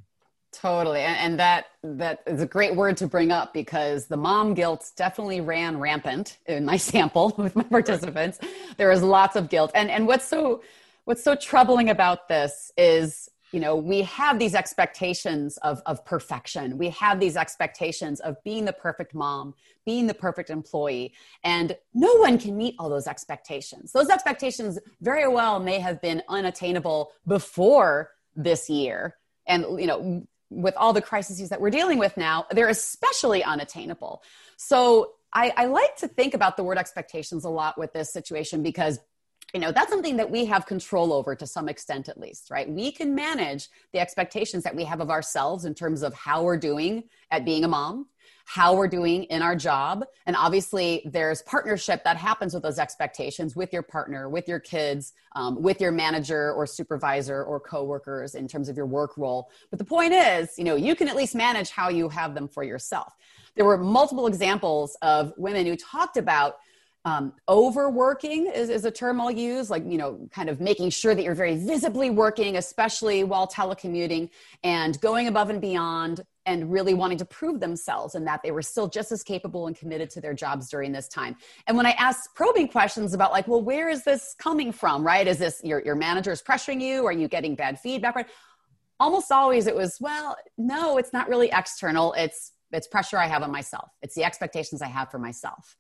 [0.61, 1.01] Totally.
[1.01, 4.91] And, and, that that is a great word to bring up because the mom guilt
[4.97, 8.39] definitely ran rampant in my sample with my participants.
[8.41, 8.51] Right.
[8.79, 9.71] There was lots of guilt.
[9.75, 10.63] And and what's so
[11.05, 16.77] what's so troubling about this is you know we have these expectations of, of perfection
[16.79, 21.13] we have these expectations of being the perfect mom being the perfect employee
[21.45, 26.23] and no one can meet all those expectations those expectations very well may have been
[26.29, 29.17] unattainable before this year
[29.47, 34.23] and you know with all the crises that we're dealing with now, they're especially unattainable.
[34.57, 38.63] So I, I like to think about the word expectations a lot with this situation
[38.63, 38.99] because
[39.55, 42.69] you know that's something that we have control over to some extent at least right
[42.69, 46.59] we can manage the expectations that we have of ourselves in terms of how we're
[46.59, 48.07] doing at being a mom
[48.49, 50.05] how we're doing in our job.
[50.25, 55.15] And obviously, there's partnership that happens with those expectations with your partner, with your kids,
[55.35, 59.51] um, with your manager or supervisor or coworkers in terms of your work role.
[59.71, 62.47] But the point is, you know, you can at least manage how you have them
[62.47, 63.15] for yourself.
[63.57, 66.59] There were multiple examples of women who talked about
[67.07, 71.15] um, overworking is, is a term I'll use, like, you know, kind of making sure
[71.15, 74.29] that you're very visibly working, especially while telecommuting
[74.65, 78.61] and going above and beyond and really wanting to prove themselves and that they were
[78.61, 81.37] still just as capable and committed to their jobs during this time.
[81.69, 85.29] And when I asked probing questions about like, well, where is this coming from, right?
[85.29, 87.07] Is this your, your manager is pressuring you?
[87.07, 88.17] Are you getting bad feedback?
[88.17, 88.27] Right?
[88.99, 92.15] Almost always it was, well, no, it's not really external.
[92.15, 93.93] It's, it's pressure I have on myself.
[94.03, 95.77] It's the expectations I have for myself.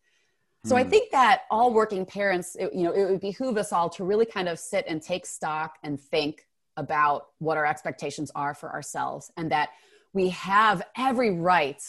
[0.66, 0.90] So I hmm.
[0.90, 4.26] think that all working parents, it, you know, it would behoove us all to really
[4.26, 9.30] kind of sit and take stock and think about what our expectations are for ourselves
[9.36, 9.70] and that
[10.12, 11.82] we have every right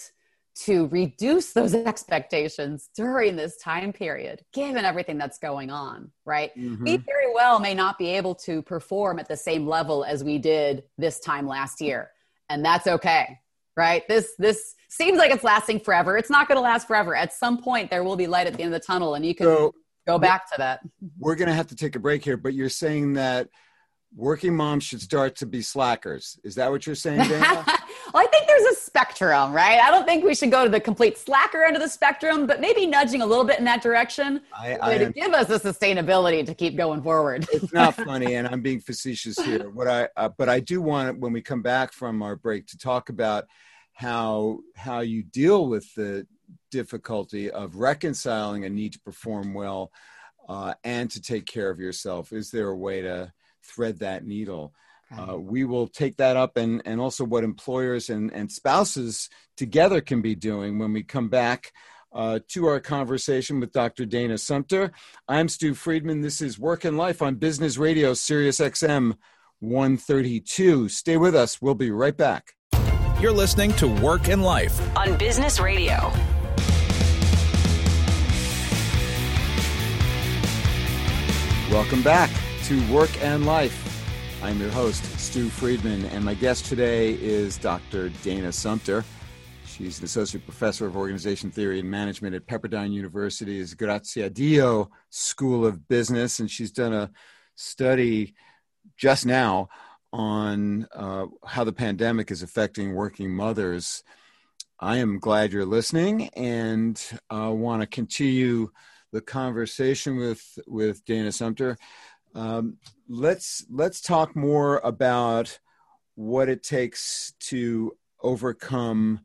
[0.65, 6.51] to reduce those expectations during this time period, given everything that's going on, right?
[6.55, 6.83] Mm-hmm.
[6.83, 10.37] We very well may not be able to perform at the same level as we
[10.37, 12.11] did this time last year.
[12.49, 13.39] And that's okay,
[13.77, 14.05] right?
[14.07, 16.17] This, this, seems like it's lasting forever.
[16.17, 17.15] It's not going to last forever.
[17.15, 19.35] At some point, there will be light at the end of the tunnel, and you
[19.35, 20.79] can so, go back to that.
[21.19, 23.49] We're going to have to take a break here, but you're saying that
[24.15, 26.39] working moms should start to be slackers.
[26.43, 27.39] Is that what you're saying, Dana?
[28.13, 29.79] well, I think there's a spectrum, right?
[29.79, 32.61] I don't think we should go to the complete slacker end of the spectrum, but
[32.61, 36.45] maybe nudging a little bit in that direction I, I to give us the sustainability
[36.45, 37.45] to keep going forward.
[37.51, 39.69] it's not funny, and I'm being facetious here.
[39.69, 42.77] What I, uh, but I do want when we come back from our break to
[42.77, 43.45] talk about
[43.93, 46.25] how how you deal with the
[46.71, 49.91] difficulty of reconciling a need to perform well
[50.47, 53.31] uh, and to take care of yourself is there a way to
[53.67, 54.73] thread that needle
[55.15, 60.01] uh, we will take that up and, and also what employers and, and spouses together
[60.01, 61.71] can be doing when we come back
[62.13, 64.05] uh, to our conversation with Dr.
[64.05, 64.91] Dana Sumpter.
[65.27, 66.21] I'm Stew Friedman.
[66.21, 69.15] This is Work and Life on Business Radio, Sirius XM
[69.59, 70.89] 132.
[70.89, 71.61] Stay with us.
[71.61, 72.53] We'll be right back.
[73.21, 76.11] You're listening to Work and Life on Business Radio.
[81.71, 82.29] Welcome back
[82.67, 84.43] to Work and Life.
[84.43, 88.09] I'm your host, Stew Friedman, and my guest today is Dr.
[88.23, 89.05] Dana Sumpter.
[89.65, 95.87] She's an associate professor of organization theory and management at Pepperdine University's Graziadio School of
[95.87, 97.09] Business, and she's done a
[97.55, 98.35] study
[98.97, 99.69] just now
[100.11, 104.03] on uh, how the pandemic is affecting working mothers.
[104.77, 108.71] I am glad you're listening and uh, want to continue
[109.13, 111.77] the conversation with with Dana Sumpter.
[112.37, 112.77] Um,
[113.09, 115.57] let's let's talk more about
[116.13, 119.21] what it takes to overcome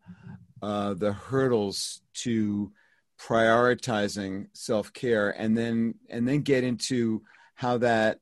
[0.62, 2.72] uh, the hurdles to
[3.20, 7.22] prioritizing self care, and then and then get into
[7.55, 8.18] how that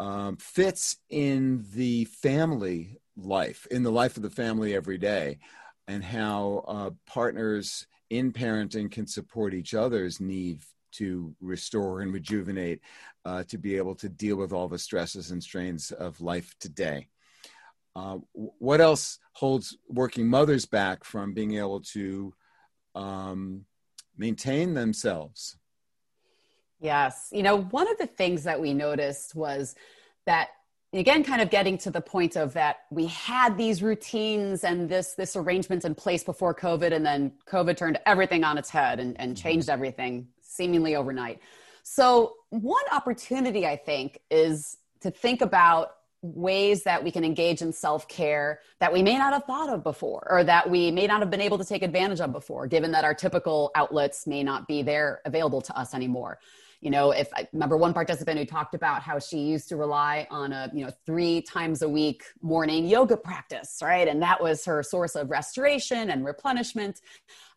[0.00, 5.40] um, fits in the family life, in the life of the family every day,
[5.88, 10.60] and how uh, partners in parenting can support each other's need
[10.98, 12.80] to restore and rejuvenate,
[13.24, 17.08] uh, to be able to deal with all the stresses and strains of life today.
[17.94, 22.34] Uh, what else holds working mothers back from being able to
[22.94, 23.64] um,
[24.16, 25.56] maintain themselves?
[26.78, 27.28] Yes.
[27.32, 29.74] You know, one of the things that we noticed was
[30.26, 30.50] that
[30.92, 35.14] again kind of getting to the point of that we had these routines and this
[35.14, 39.18] this arrangements in place before covid and then covid turned everything on its head and,
[39.20, 39.42] and mm-hmm.
[39.42, 41.40] changed everything seemingly overnight.
[41.82, 45.90] So one opportunity i think is to think about
[46.22, 50.26] ways that we can engage in self-care that we may not have thought of before
[50.28, 53.04] or that we may not have been able to take advantage of before given that
[53.04, 56.38] our typical outlets may not be there available to us anymore
[56.80, 60.26] you know if i remember one participant who talked about how she used to rely
[60.30, 64.64] on a you know three times a week morning yoga practice right and that was
[64.64, 67.00] her source of restoration and replenishment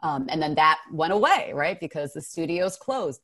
[0.01, 3.21] um, and then that went away right because the studios closed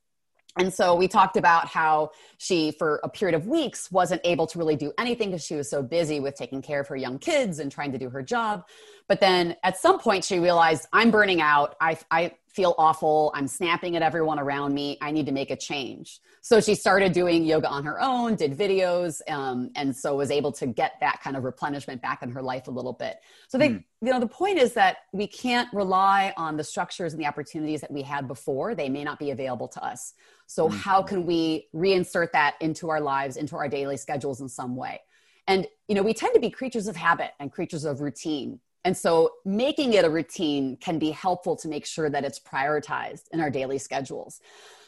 [0.58, 4.58] and so we talked about how she, for a period of weeks, wasn't able to
[4.58, 7.60] really do anything because she was so busy with taking care of her young kids
[7.60, 8.66] and trying to do her job.
[9.10, 11.76] But then at some point, she realized, I'm burning out.
[11.82, 13.32] I, I feel awful.
[13.36, 14.98] I'm snapping at everyone around me.
[15.02, 16.22] I need to make a change.
[16.42, 20.54] So she started doing yoga on her own, did videos, um, and so was able
[20.54, 23.18] to get that kind of replenishment back in her life a little bit.
[23.50, 23.84] So they, mm.
[24.02, 27.82] you know, the point is that we can't rely on the structures and the opportunities
[27.82, 28.74] that we had before.
[28.74, 30.14] They may not be available to us.
[30.48, 30.78] So mm.
[30.78, 35.02] how can we reinsert that into our lives, into our daily schedules in some way?
[35.48, 38.96] And you know, we tend to be creatures of habit and creatures of routine And
[38.96, 43.42] so making it a routine can be helpful to make sure that it's prioritized in
[43.42, 44.40] our daily schedules.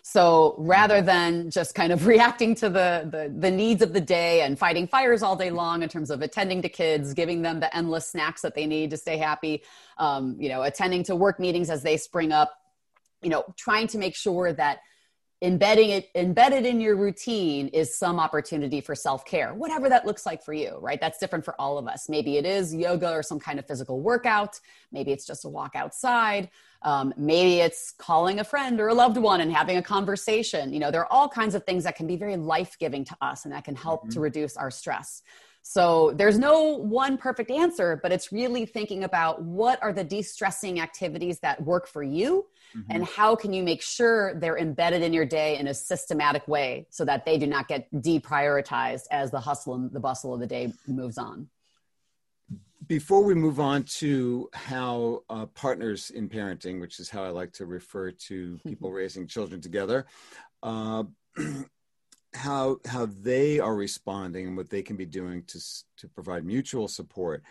[0.04, 4.42] So rather than just kind of reacting to the, the, the needs of the day
[4.44, 7.76] and fighting fires all day long in terms of attending to kids, giving them the
[7.76, 9.64] endless snacks that they need to stay happy,
[9.98, 12.54] um, you know, attending to work meetings as they spring up,
[13.24, 14.78] you know, trying to make sure that
[15.42, 20.44] embedding it embedded in your routine is some opportunity for self-care whatever that looks like
[20.44, 21.00] for you right?
[21.00, 22.10] That's different for all of us.
[22.10, 24.60] Maybe it is yoga or some kind of physical workout.
[24.92, 26.50] Maybe it's just a walk outside.
[26.84, 30.74] Um, maybe it's calling a friend or a loved one and having a conversation.
[30.74, 33.46] You know there are all kinds of things that can be very life-giving to us
[33.46, 34.12] and that can help mm-hmm.
[34.12, 35.22] to reduce our stress
[35.70, 40.22] so there's no one perfect answer, but it's really thinking about what are the de
[40.22, 42.90] stressing activities that work for you mm-hmm.
[42.90, 46.88] and how can you make sure they're embedded in your day in a systematic way
[46.90, 50.48] so that they do not get deprioritized as the hustle and the bustle of the
[50.48, 51.50] day moves on.
[52.88, 57.52] Before we move on to how uh, partners in parenting, which is how I like
[57.54, 60.06] to refer to people raising children together,
[60.64, 61.04] uh,
[62.34, 65.60] how how they are responding and what they can be doing to
[65.98, 67.44] to provide mutual support.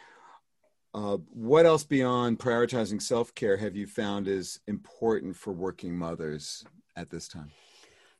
[0.94, 6.64] Uh, what else beyond prioritizing self care have you found is important for working mothers
[6.96, 7.50] at this time?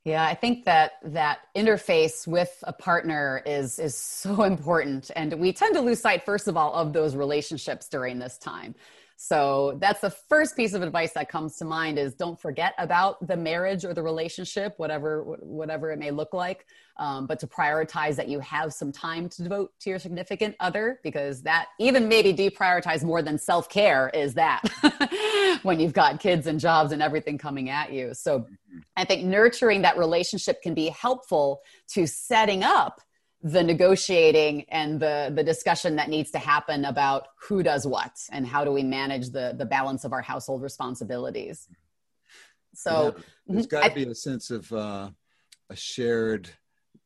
[0.05, 5.53] Yeah, I think that that interface with a partner is is so important, and we
[5.53, 8.75] tend to lose sight, first of all, of those relationships during this time.
[9.19, 13.27] So that's the first piece of advice that comes to mind is don't forget about
[13.27, 16.67] the marriage or the relationship, whatever whatever it may look like,
[16.99, 21.01] um, but to prioritize that you have some time to devote to your significant other
[21.03, 24.63] because that even maybe deprioritize more than self care is that
[25.63, 28.13] when you've got kids and jobs and everything coming at you.
[28.13, 28.47] So
[28.99, 31.63] I think nurturing that relationship can be helpful
[31.95, 33.01] to setting up
[33.53, 38.45] the negotiating and the the discussion that needs to happen about who does what and
[38.45, 41.69] how do we manage the the balance of our household responsibilities
[42.75, 45.09] so yeah, there's got to be a sense of uh,
[45.71, 46.51] a shared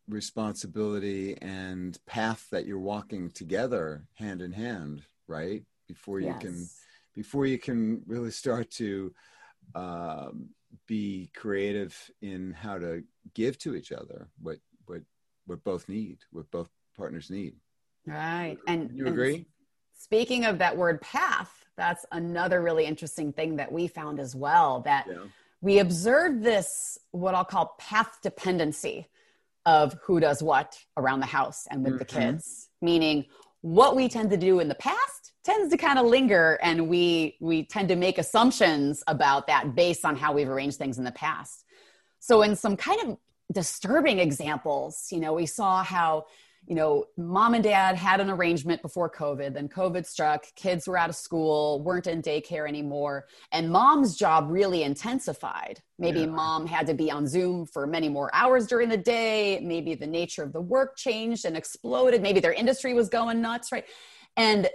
[0.08, 6.40] responsibility and path that you're walking together hand in hand right before you yes.
[6.40, 6.68] can
[7.14, 9.12] before you can really start to
[9.74, 10.48] um,
[10.86, 13.02] be creative in how to
[13.34, 14.56] give to each other what
[15.46, 17.54] what both need, what both partners need.
[18.06, 18.56] Right.
[18.66, 19.34] And you agree?
[19.34, 19.46] And
[19.94, 24.80] speaking of that word path, that's another really interesting thing that we found as well
[24.82, 25.18] that yeah.
[25.60, 29.08] we observed this what I'll call path dependency
[29.66, 31.98] of who does what around the house and with mm-hmm.
[31.98, 33.26] the kids, meaning
[33.62, 37.36] what we tend to do in the past tends to kind of linger and we
[37.40, 41.12] we tend to make assumptions about that based on how we've arranged things in the
[41.12, 41.64] past.
[42.20, 43.18] So in some kind of
[43.50, 45.08] disturbing examples.
[45.10, 46.26] You know, we saw how,
[46.66, 50.98] you know, mom and dad had an arrangement before COVID, then COVID struck, kids were
[50.98, 55.82] out of school, weren't in daycare anymore, and mom's job really intensified.
[55.98, 56.26] Maybe yeah.
[56.26, 59.58] mom had to be on Zoom for many more hours during the day.
[59.62, 62.22] Maybe the nature of the work changed and exploded.
[62.22, 63.84] Maybe their industry was going nuts, right?
[64.36, 64.68] And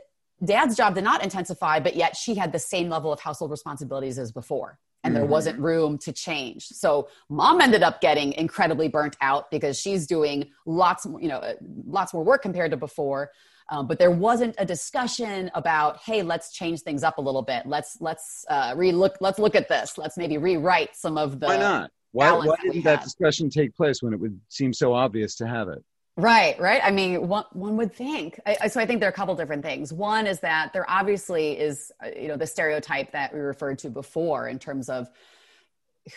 [0.44, 4.20] dad's job did not intensify, but yet she had the same level of household responsibilities
[4.20, 5.32] as before and there mm-hmm.
[5.32, 6.68] wasn't room to change.
[6.68, 11.42] So mom ended up getting incredibly burnt out because she's doing lots more, you know,
[11.86, 13.32] lots more work compared to before.
[13.70, 17.66] Um, but there wasn't a discussion about, hey, let's change things up a little bit.
[17.66, 19.16] Let's let's uh, relook.
[19.22, 19.98] Let's look at this.
[19.98, 21.48] Let's maybe rewrite some of the.
[21.48, 21.92] Why not?
[22.12, 25.48] Why, why didn't that, that discussion take place when it would seem so obvious to
[25.48, 25.84] have it?
[26.18, 26.82] Right, right.
[26.82, 28.40] I mean, one, one would think.
[28.46, 29.92] I, so I think there are a couple different things.
[29.92, 33.90] One is that there obviously is, uh, you know, the stereotype that we referred to
[33.90, 35.10] before in terms of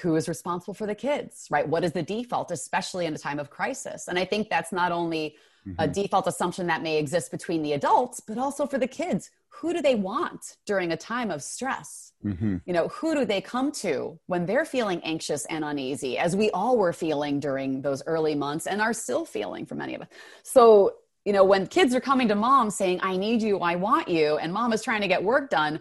[0.01, 1.67] who is responsible for the kids, right?
[1.67, 4.07] What is the default, especially in a time of crisis?
[4.07, 5.35] And I think that's not only
[5.69, 5.81] mm-hmm.
[5.81, 9.31] a default assumption that may exist between the adults, but also for the kids.
[9.51, 12.13] Who do they want during a time of stress?
[12.25, 12.59] Mm-hmm.
[12.65, 16.51] You know, who do they come to when they're feeling anxious and uneasy, as we
[16.51, 20.09] all were feeling during those early months and are still feeling for many of us?
[20.45, 24.09] So, you know, when kids are coming to mom saying, I need you, I want
[24.09, 25.81] you, and mom is trying to get work done,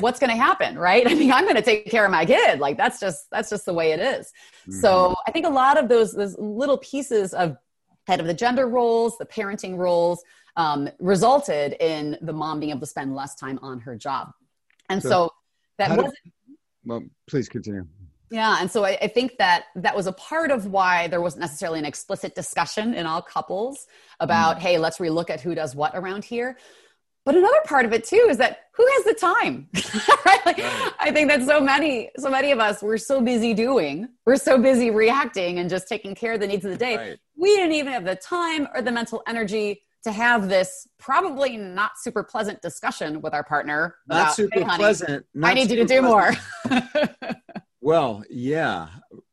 [0.00, 2.58] what's going to happen right i mean i'm going to take care of my kid
[2.58, 4.32] like that's just that's just the way it is.
[4.68, 4.80] Mm-hmm.
[4.80, 7.56] so i think a lot of those those little pieces of
[8.06, 10.22] head of the gender roles, the parenting roles,
[10.56, 14.30] um, resulted in the mom being able to spend less time on her job.
[14.88, 15.30] And so, so
[15.78, 16.12] that was.
[16.84, 17.86] Well, please continue.
[18.30, 21.42] Yeah, and so I, I, think that that was a part of why there wasn't
[21.42, 23.86] necessarily an explicit discussion in all couples
[24.18, 24.60] about, mm.
[24.60, 26.58] hey, let's relook at who does what around here.
[27.26, 29.68] But another part of it too is that who has the time?
[30.24, 30.46] right?
[30.46, 30.92] Like, right.
[31.00, 34.58] I think that so many, so many of us, we're so busy doing, we're so
[34.58, 36.96] busy reacting and just taking care of the needs of the day.
[36.96, 37.18] Right.
[37.36, 41.98] We didn't even have the time or the mental energy to have this probably not
[41.98, 43.96] super pleasant discussion with our partner.
[44.06, 45.26] Not about, super hey, honey, pleasant.
[45.42, 46.38] I need you to do pleasant.
[46.70, 47.34] more.
[47.80, 48.86] well, yeah.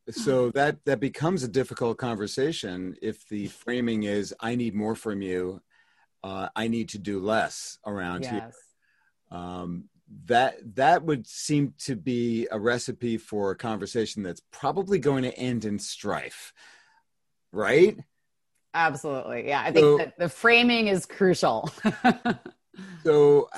[0.10, 5.22] So that that becomes a difficult conversation if the framing is "I need more from
[5.22, 5.62] you,"
[6.24, 8.32] uh, "I need to do less around yes.
[8.32, 8.52] here."
[9.32, 9.86] Um,
[10.26, 15.38] that that would seem to be a recipe for a conversation that's probably going to
[15.38, 16.54] end in strife,
[17.52, 17.98] right?
[18.74, 19.48] Absolutely.
[19.48, 19.62] Yeah.
[19.62, 21.70] I think so, that the framing is crucial.
[23.04, 23.50] so,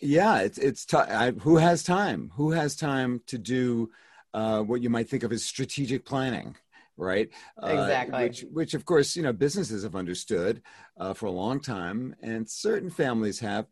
[0.00, 0.98] yeah, it's, it's t-
[1.40, 2.30] who has time?
[2.34, 3.90] Who has time to do
[4.34, 6.56] uh, what you might think of as strategic planning?
[6.98, 7.30] Right.
[7.62, 8.14] Exactly.
[8.14, 10.62] Uh, which, which, of course, you know, businesses have understood
[10.98, 13.66] uh, for a long time, and certain families have.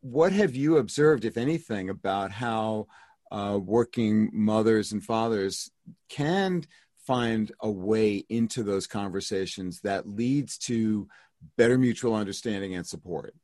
[0.00, 2.88] What have you observed, if anything, about how
[3.30, 5.70] uh, working mothers and fathers
[6.08, 6.64] can
[7.06, 11.08] find a way into those conversations that leads to
[11.56, 13.34] better mutual understanding and support.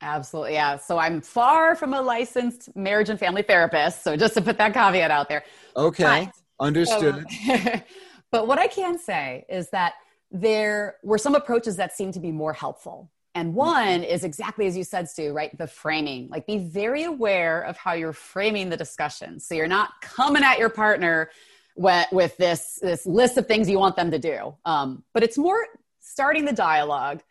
[0.00, 0.54] Absolutely.
[0.54, 0.76] Yeah.
[0.76, 4.02] So I'm far from a licensed marriage and family therapist.
[4.02, 5.44] So just to put that caveat out there.
[5.76, 6.26] Okay.
[6.26, 7.24] But, Understood.
[7.30, 7.56] So,
[8.30, 9.94] but what I can say is that
[10.30, 13.10] there were some approaches that seem to be more helpful.
[13.34, 15.56] And one is exactly as you said, Stew, right?
[15.56, 16.28] The framing.
[16.28, 19.38] Like be very aware of how you're framing the discussion.
[19.38, 21.30] So you're not coming at your partner
[21.76, 24.56] with this this list of things you want them to do.
[24.64, 25.64] Um, but it's more
[26.00, 27.22] starting the dialogue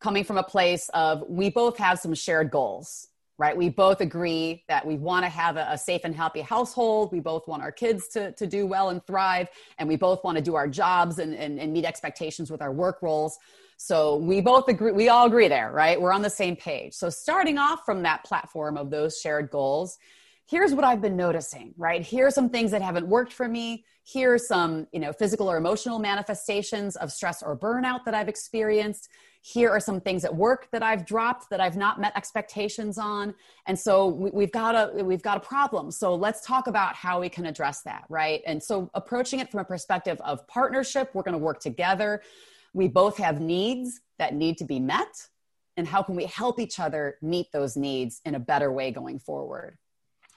[0.00, 3.08] coming from a place of we both have some shared goals
[3.40, 7.10] right we both agree that we want to have a, a, safe and happy household
[7.10, 10.36] we both want our kids to, to do well and thrive and we both want
[10.36, 13.38] to do our jobs and, and, and meet expectations with our work roles
[13.78, 17.08] so we both agree we all agree there right we're on the same page so
[17.08, 19.98] starting off from that platform of those shared goals
[20.50, 22.02] here's what I've been noticing, right?
[22.02, 23.84] Here are some things that haven't worked for me.
[24.02, 28.28] Here are some, you know, physical or emotional manifestations of stress or burnout that I've
[28.28, 29.08] experienced.
[29.42, 33.34] Here are some things at work that I've dropped that I've not met expectations on.
[33.66, 35.90] And so we, have got a we've got a problem.
[35.90, 38.42] So let's talk about how we can address that, right?
[38.46, 42.22] And so approaching it from a perspective of partnership, we're going to work together.
[42.74, 45.28] We both have needs that need to be met.
[45.76, 49.18] And how can we help each other meet those needs in a better way going
[49.18, 49.78] forward?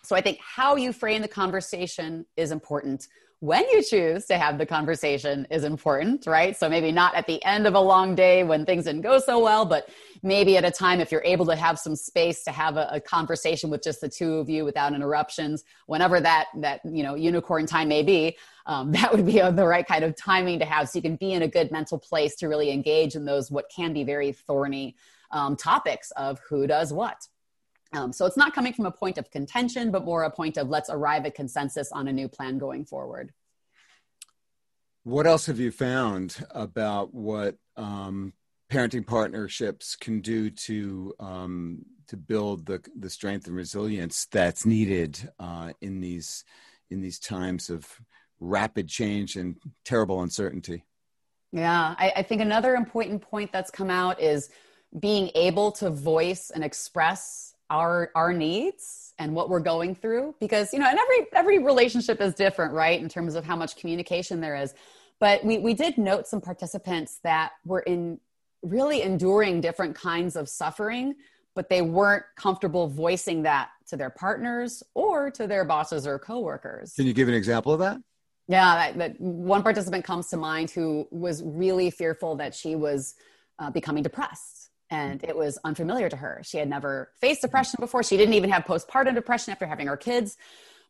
[0.04, 3.08] So I think how you frame the conversation is important.
[3.44, 6.56] When you choose to have the conversation is important, right?
[6.56, 9.38] So maybe not at the end of a long day when things didn't go so
[9.38, 9.90] well, but
[10.22, 13.02] maybe at a time if you're able to have some space to have a, a
[13.02, 17.66] conversation with just the two of you without interruptions, whenever that that you know unicorn
[17.66, 21.00] time may be, um, that would be the right kind of timing to have, so
[21.00, 23.92] you can be in a good mental place to really engage in those what can
[23.92, 24.96] be very thorny
[25.32, 27.28] um, topics of who does what.
[27.94, 30.70] Um, so it's not coming from a point of contention, but more a point of
[30.70, 33.32] let's arrive at consensus on a new plan going forward.
[35.04, 38.34] What else have you found about what um,
[38.72, 45.30] parenting partnerships can do to um, to build the the strength and resilience that's needed
[45.40, 46.44] uh, in these
[46.90, 47.86] in these times of
[48.40, 50.84] rapid change and terrible uncertainty?
[51.52, 54.50] Yeah, I, I think another important point that's come out is
[55.00, 60.72] being able to voice and express our our needs and what we're going through because
[60.74, 64.40] you know and every every relationship is different right in terms of how much communication
[64.40, 64.74] there is.
[65.20, 68.20] But we we did note some participants that were in
[68.62, 71.16] really enduring different kinds of suffering
[71.56, 76.94] but they weren't comfortable voicing that to their partners or to their bosses or coworkers.
[76.94, 77.98] Can you give an example of that?
[78.48, 83.16] Yeah that, that one participant comes to mind who was really fearful that she was
[83.60, 84.63] uh, becoming depressed
[84.94, 86.42] and it was unfamiliar to her.
[86.44, 88.04] She had never faced depression before.
[88.04, 90.38] She didn't even have postpartum depression after having her kids,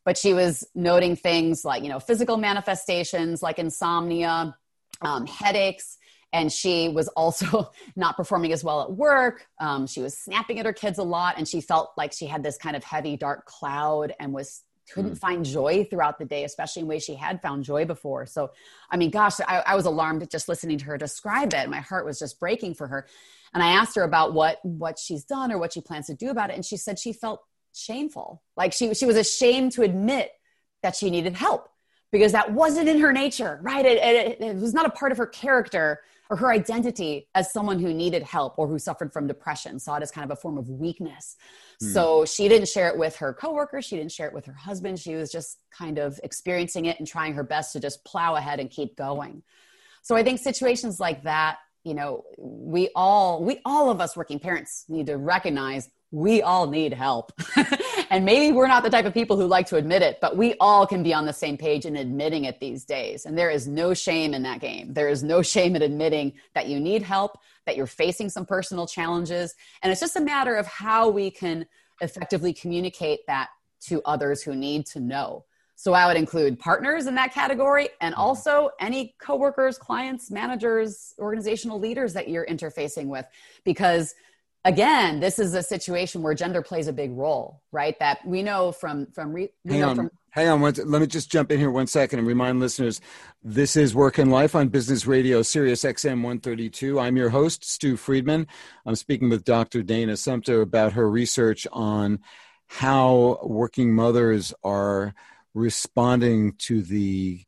[0.03, 4.57] but she was noting things like, you know, physical manifestations like insomnia,
[5.01, 5.97] um, headaches,
[6.33, 9.47] and she was also not performing as well at work.
[9.59, 12.43] Um, she was snapping at her kids a lot, and she felt like she had
[12.43, 15.17] this kind of heavy, dark cloud and was couldn't mm.
[15.17, 18.25] find joy throughout the day, especially in ways she had found joy before.
[18.25, 18.51] So,
[18.89, 21.69] I mean, gosh, I, I was alarmed just listening to her describe it.
[21.69, 23.07] My heart was just breaking for her.
[23.53, 26.29] And I asked her about what what she's done or what she plans to do
[26.29, 27.41] about it, and she said she felt
[27.73, 30.31] shameful, like she she was ashamed to admit
[30.81, 31.69] that she needed help
[32.11, 33.85] because that wasn't in her nature, right?
[33.85, 37.79] It, it, it was not a part of her character or her identity as someone
[37.79, 40.57] who needed help or who suffered from depression, saw it as kind of a form
[40.57, 41.35] of weakness.
[41.79, 41.87] Hmm.
[41.87, 44.99] So she didn't share it with her coworkers, she didn't share it with her husband.
[44.99, 48.59] She was just kind of experiencing it and trying her best to just plow ahead
[48.59, 49.41] and keep going.
[50.03, 54.39] So I think situations like that, you know, we all we all of us working
[54.39, 57.33] parents need to recognize we all need help.
[58.11, 60.53] and maybe we're not the type of people who like to admit it, but we
[60.59, 63.25] all can be on the same page in admitting it these days.
[63.25, 64.93] And there is no shame in that game.
[64.93, 68.85] There is no shame in admitting that you need help, that you're facing some personal
[68.85, 69.55] challenges.
[69.81, 71.65] And it's just a matter of how we can
[71.99, 73.49] effectively communicate that
[73.87, 75.45] to others who need to know.
[75.83, 78.21] So I would include partners in that category and mm-hmm.
[78.21, 83.25] also any coworkers, clients, managers, organizational leaders that you're interfacing with
[83.65, 84.15] because
[84.63, 87.99] again, this is a situation where gender plays a big role, right?
[87.99, 90.61] That we know from from re- hang know on, from- hang on.
[90.61, 93.01] One, let me just jump in here one second and remind listeners:
[93.43, 96.97] this is Work and Life on Business Radio, Sirius XM 132.
[96.97, 98.47] I'm your host, Stew Friedman.
[98.85, 99.83] I'm speaking with Dr.
[99.83, 102.19] Dana Sumpter about her research on
[102.67, 105.13] how working mothers are
[105.53, 107.43] responding to the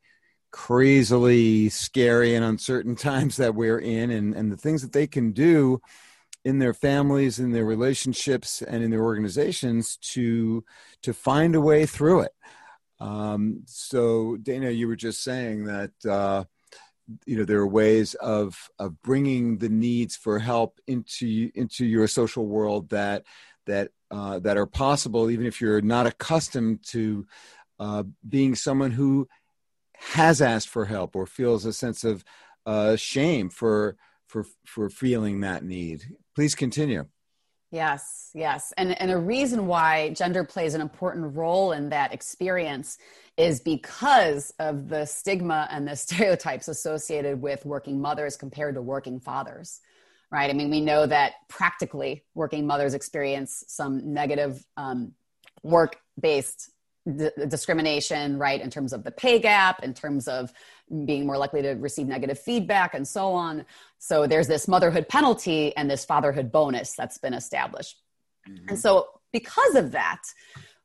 [0.52, 5.32] crazily scary and uncertain times that we're in and, and the things that they can
[5.32, 5.82] do
[6.46, 10.64] in their families in their relationships and in their organizations to
[11.02, 12.32] to find a way through it.
[13.00, 16.46] Um, so dana you were just saying that uh,
[17.26, 22.08] you know there are ways of of bringing the needs for help into into your
[22.08, 23.24] social world that
[23.66, 27.26] that uh, that are possible even if you're not accustomed to
[27.80, 29.28] uh, being someone who
[29.98, 32.24] has asked for help or feels a sense of
[32.66, 33.96] uh, shame for
[34.28, 36.04] for for feeling that need.
[36.36, 37.06] Please continue.
[37.72, 38.72] Yes, yes.
[38.78, 42.98] And, and a reason why gender plays an important role in that experience
[43.36, 49.20] is because of the stigma and the stereotypes associated with working mothers compared to working
[49.20, 49.82] fathers,
[50.32, 50.50] right?
[50.50, 55.12] I mean, we know that practically working mothers experience some negative um,
[55.62, 56.70] work based
[57.06, 60.52] d- discrimination, right, in terms of the pay gap, in terms of
[61.06, 63.66] being more likely to receive negative feedback, and so on.
[64.00, 68.02] So there's this motherhood penalty and this fatherhood bonus that's been established.
[68.48, 68.70] Mm-hmm.
[68.70, 70.22] And so, because of that,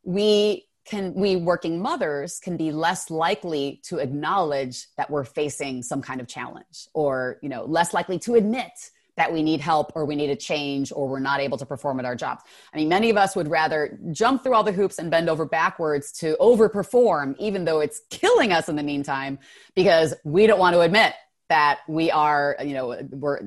[0.02, 6.00] we can we working mothers can be less likely to acknowledge that we're facing some
[6.00, 8.72] kind of challenge or you know less likely to admit
[9.16, 11.98] that we need help or we need a change or we're not able to perform
[11.98, 12.42] at our jobs.
[12.72, 15.44] I mean, many of us would rather jump through all the hoops and bend over
[15.44, 19.38] backwards to overperform, even though it's killing us in the meantime,
[19.74, 21.14] because we don't want to admit
[21.48, 23.40] that we are, you know, we're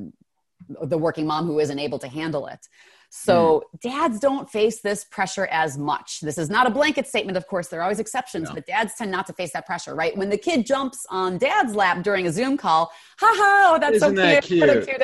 [0.82, 2.68] the working mom who isn't able to handle it.
[3.16, 3.80] So mm.
[3.80, 6.22] dads don't face this pressure as much.
[6.22, 7.68] This is not a blanket statement, of course.
[7.68, 8.56] There are always exceptions, no.
[8.56, 10.18] but dads tend not to face that pressure, right?
[10.18, 13.98] When the kid jumps on dad's lap during a Zoom call, ha ha, oh, that's
[13.98, 14.86] Isn't so that cute.
[14.86, 15.04] cute.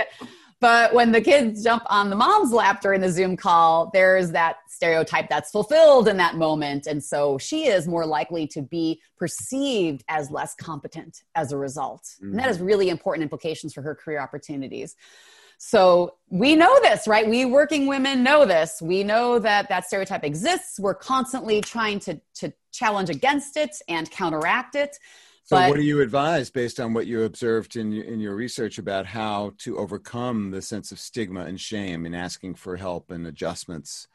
[0.62, 4.58] But when the kids jump on the mom's lap during the Zoom call, there's that
[4.68, 6.86] stereotype that's fulfilled in that moment.
[6.86, 12.04] And so she is more likely to be perceived as less competent as a result.
[12.04, 12.32] Mm-hmm.
[12.32, 12.66] And that has mm-hmm.
[12.66, 14.96] really important implications for her career opportunities.
[15.62, 17.28] So we know this, right?
[17.28, 18.82] We working women know this.
[18.82, 20.80] We know that that stereotype exists.
[20.80, 24.98] We're constantly trying to, to challenge against it and counteract it.
[25.50, 28.78] So, but, what do you advise based on what you observed in in your research
[28.78, 33.26] about how to overcome the sense of stigma and shame in asking for help and
[33.26, 34.08] adjustments?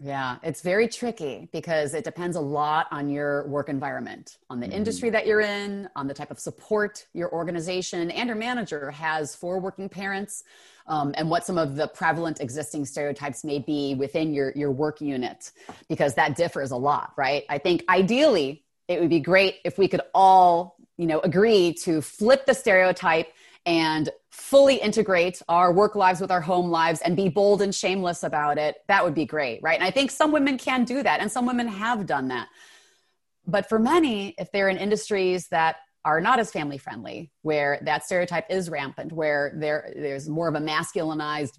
[0.00, 4.64] Yeah, it's very tricky because it depends a lot on your work environment, on the
[4.64, 4.76] mm-hmm.
[4.76, 9.34] industry that you're in, on the type of support your organization and your manager has
[9.34, 10.44] for working parents,
[10.86, 15.02] um, and what some of the prevalent existing stereotypes may be within your, your work
[15.02, 15.52] unit,
[15.90, 17.44] because that differs a lot, right?
[17.50, 22.00] I think ideally, it would be great if we could all you know agree to
[22.00, 23.32] flip the stereotype
[23.64, 28.22] and fully integrate our work lives with our home lives and be bold and shameless
[28.22, 28.76] about it.
[28.86, 29.78] That would be great right?
[29.78, 32.48] And i think some women can do that and some women have done that.
[33.46, 38.04] But for many if they're in industries that are not as family friendly where that
[38.04, 41.58] stereotype is rampant where there there's more of a masculinized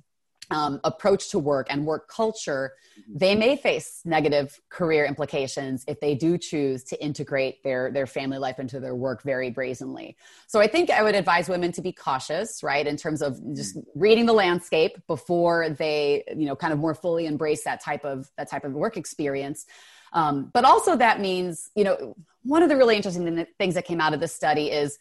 [0.50, 2.74] um, approach to work and work culture,
[3.14, 8.38] they may face negative career implications if they do choose to integrate their, their family
[8.38, 10.16] life into their work very brazenly.
[10.48, 13.78] So I think I would advise women to be cautious, right, in terms of just
[13.94, 18.32] reading the landscape before they, you know, kind of more fully embrace that type of
[18.38, 19.66] that type of work experience.
[20.14, 24.00] Um, but also that means, you know, one of the really interesting things that came
[24.00, 24.98] out of this study is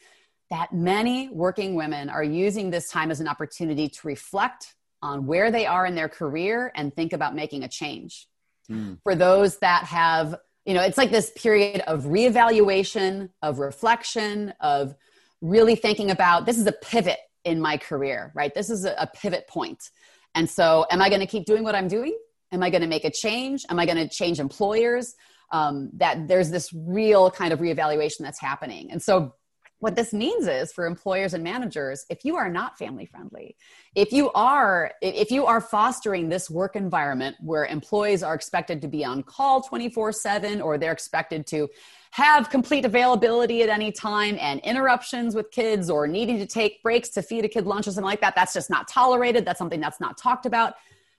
[0.51, 5.51] that many working women are using this time as an opportunity to reflect on where
[5.51, 8.27] they are in their career and think about making a change.
[8.71, 8.99] Mm.
[9.03, 14.95] For those that have, you know, it's like this period of reevaluation, of reflection, of
[15.41, 18.53] really thinking about this is a pivot in my career, right?
[18.55, 19.91] This is a, a pivot point.
[20.35, 22.17] And so, am I going to keep doing what I'm doing?
[22.53, 23.65] Am I going to make a change?
[23.71, 25.15] Am I going to change employers?
[25.53, 28.91] Um, that there's this real kind of reevaluation that's happening.
[28.91, 29.35] And so,
[29.79, 33.57] what this means is for employers and managers if you are not family friendly
[33.95, 38.89] if you are if you are fostering this work environment where employees are expected to
[38.89, 41.69] be on call 24/7 or they're expected to
[42.13, 47.11] have complete availability at any time and interruptions with kids or needing to take breaks
[47.11, 49.81] to feed a kid lunch or something like that that's just not tolerated that's something
[49.81, 50.75] that's not talked about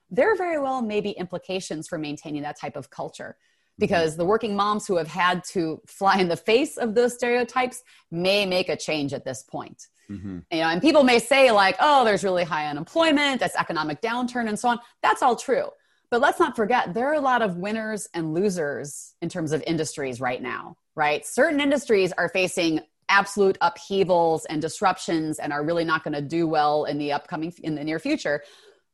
[0.10, 3.38] there very well may be implications for maintaining that type of culture
[3.80, 7.84] because the working moms who have had to fly in the face of those stereotypes
[8.12, 9.88] may make a change at this point.
[10.10, 10.40] Mm-hmm.
[10.52, 14.48] You know, and people may say like, "Oh, there's really high unemployment, that's economic downturn,
[14.48, 15.70] and so on." That's all true,
[16.10, 19.64] but let's not forget there are a lot of winners and losers in terms of
[19.68, 20.78] industries right now.
[20.96, 21.26] Right?
[21.26, 26.48] Certain industries are facing absolute upheavals and disruptions and are really not going to do
[26.48, 28.42] well in the upcoming in the near future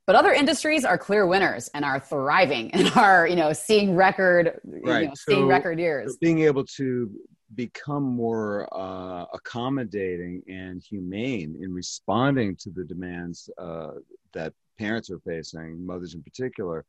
[0.06, 4.60] but other industries are clear winners and are thriving and are you know seeing record
[4.66, 5.02] right.
[5.02, 7.12] you know, so seeing record years being able to
[7.56, 13.92] become more uh, accommodating and humane in responding to the demands uh,
[14.34, 16.84] that parents are facing mothers in particular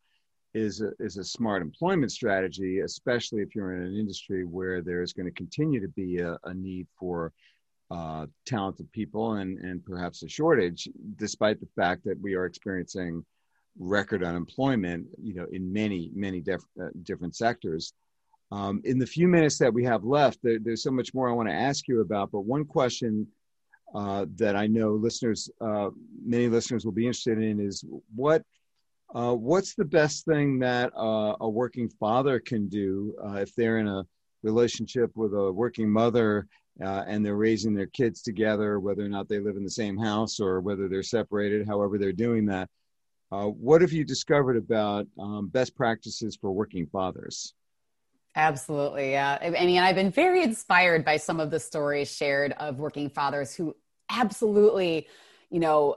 [0.55, 5.13] is a, is a smart employment strategy especially if you're in an industry where there's
[5.13, 7.33] going to continue to be a, a need for
[7.91, 13.25] uh, talented people and, and perhaps a shortage, despite the fact that we are experiencing
[13.79, 17.93] record unemployment, you know, in many, many def- uh, different sectors.
[18.53, 21.33] Um, in the few minutes that we have left, there, there's so much more I
[21.33, 22.31] want to ask you about.
[22.31, 23.27] But one question
[23.95, 25.91] uh, that I know listeners, uh,
[26.25, 28.43] many listeners will be interested in is what
[29.15, 33.79] uh, what's the best thing that uh, a working father can do uh, if they're
[33.79, 34.05] in a
[34.43, 36.49] relationship with a working mother
[36.83, 39.97] uh, and they're raising their kids together, whether or not they live in the same
[39.97, 42.69] house or whether they're separated, however they're doing that.
[43.31, 47.55] Uh, what have you discovered about um, best practices for working fathers?
[48.37, 49.39] Absolutely, yeah.
[49.41, 53.55] I mean, I've been very inspired by some of the stories shared of working fathers
[53.55, 53.75] who
[54.11, 55.07] absolutely
[55.55, 55.95] you know,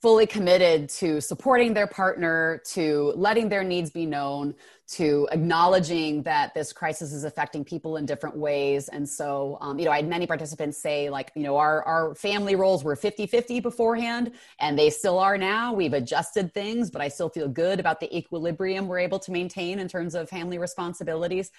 [0.00, 4.54] fully committed to supporting their partner, to letting their needs be known,
[4.86, 8.86] to acknowledging that this crisis is affecting people in different ways.
[8.86, 12.14] And so, um, you know, I had many participants say, like, you know, our, our
[12.14, 14.30] family roles were 50 50 beforehand,
[14.60, 15.72] and they still are now.
[15.72, 19.80] We've adjusted things, but I still feel good about the equilibrium we're able to maintain
[19.80, 21.50] in terms of family responsibilities.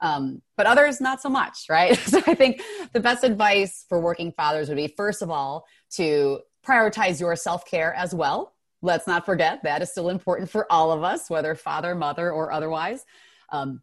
[0.00, 4.30] Um, but others not so much right so i think the best advice for working
[4.30, 6.38] fathers would be first of all to
[6.68, 8.54] prioritize your self care as well.
[8.82, 12.52] Let's not forget that is still important for all of us, whether father, mother, or
[12.52, 13.04] otherwise.
[13.50, 13.80] Um,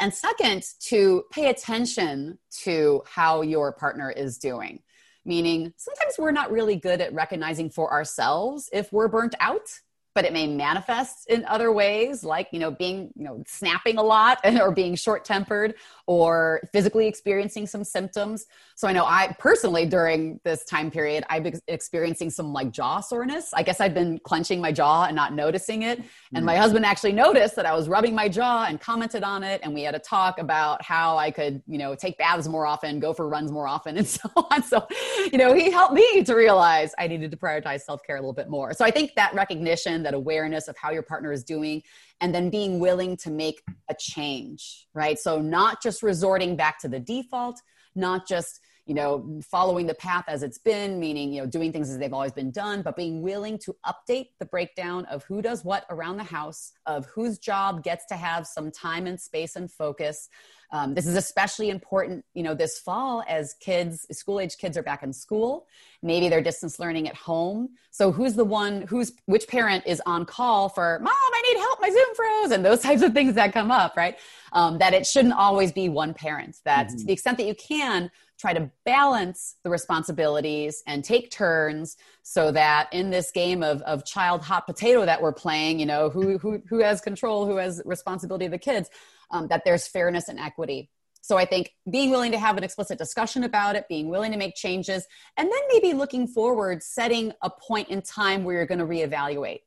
[0.00, 4.80] and second, to pay attention to how your partner is doing.
[5.24, 9.68] Meaning, sometimes we're not really good at recognizing for ourselves if we're burnt out
[10.14, 14.02] but it may manifest in other ways like you know being you know snapping a
[14.02, 15.74] lot or being short tempered
[16.06, 18.46] or physically experiencing some symptoms.
[18.76, 23.00] So i know i personally during this time period i've been experiencing some like jaw
[23.00, 23.52] soreness.
[23.54, 26.02] I guess i've been clenching my jaw and not noticing it.
[26.34, 26.58] And my mm.
[26.58, 29.60] husband actually noticed that i was rubbing my jaw and commented on it.
[29.62, 33.00] And we had a talk about how i could you know take baths more often
[33.00, 34.62] go for runs more often and so on.
[34.62, 34.86] So
[35.30, 38.48] you know he helped me to realize i needed to prioritize self-care a little bit
[38.48, 38.72] more.
[38.72, 41.82] So i think that recognition that awareness of how your partner is doing,
[42.22, 45.18] and then being willing to make a change, right?
[45.18, 47.60] So, not just resorting back to the default,
[47.94, 51.88] not just you know following the path as it's been meaning you know doing things
[51.88, 55.64] as they've always been done but being willing to update the breakdown of who does
[55.64, 59.70] what around the house of whose job gets to have some time and space and
[59.70, 60.28] focus
[60.72, 64.82] um, this is especially important, you know, this fall as kids, school age kids are
[64.82, 65.66] back in school.
[66.02, 67.68] Maybe they're distance learning at home.
[67.90, 71.80] So who's the one, who's, which parent is on call for, mom, I need help,
[71.80, 74.16] my Zoom froze, and those types of things that come up, right?
[74.52, 76.56] Um, that it shouldn't always be one parent.
[76.64, 76.96] That mm-hmm.
[76.96, 82.50] to the extent that you can, try to balance the responsibilities and take turns so
[82.50, 86.38] that in this game of, of child hot potato that we're playing, you know, who,
[86.38, 88.90] who, who has control, who has responsibility of the kids,
[89.32, 90.90] um, that there's fairness and equity.
[91.24, 94.38] So I think being willing to have an explicit discussion about it, being willing to
[94.38, 95.06] make changes,
[95.36, 99.60] and then maybe looking forward, setting a point in time where you're going to reevaluate.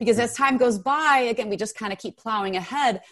[0.00, 3.02] Because as time goes by, again, we just kind of keep plowing ahead,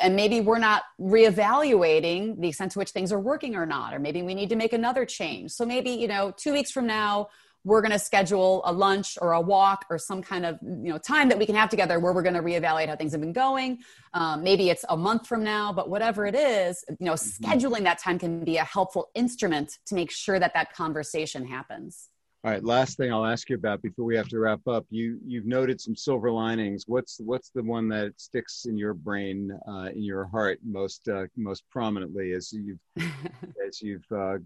[0.00, 4.00] and maybe we're not reevaluating the extent to which things are working or not, or
[4.00, 5.52] maybe we need to make another change.
[5.52, 7.28] So maybe, you know, two weeks from now,
[7.66, 10.98] we're going to schedule a lunch or a walk or some kind of you know
[10.98, 13.32] time that we can have together where we're going to reevaluate how things have been
[13.32, 13.80] going.
[14.14, 17.44] Um, maybe it's a month from now but whatever it is you know mm-hmm.
[17.44, 22.08] scheduling that time can be a helpful instrument to make sure that that conversation happens.
[22.44, 25.18] All right last thing i'll ask you about before we have to wrap up you
[25.26, 26.84] you've noted some silver linings.
[26.86, 31.26] What's what's the one that sticks in your brain uh, in your heart most uh,
[31.36, 32.78] most prominently as you've
[33.66, 34.36] as you've uh,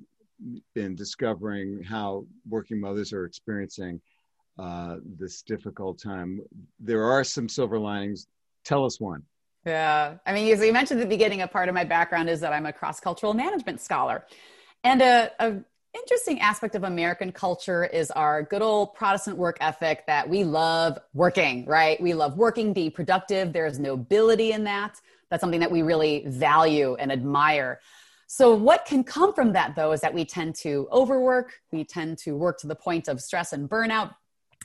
[0.74, 4.00] been discovering how working mothers are experiencing
[4.58, 6.40] uh, this difficult time.
[6.78, 8.26] There are some silver linings.
[8.64, 9.22] Tell us one.
[9.64, 10.14] Yeah.
[10.26, 12.52] I mean, as you mentioned at the beginning, a part of my background is that
[12.52, 14.24] I'm a cross cultural management scholar.
[14.84, 15.60] And a, a,
[15.92, 20.98] interesting aspect of American culture is our good old Protestant work ethic that we love
[21.14, 22.00] working, right?
[22.00, 23.52] We love working, be productive.
[23.52, 25.00] There is nobility in that.
[25.30, 27.80] That's something that we really value and admire.
[28.32, 32.16] So, what can come from that, though, is that we tend to overwork, we tend
[32.18, 34.14] to work to the point of stress and burnout.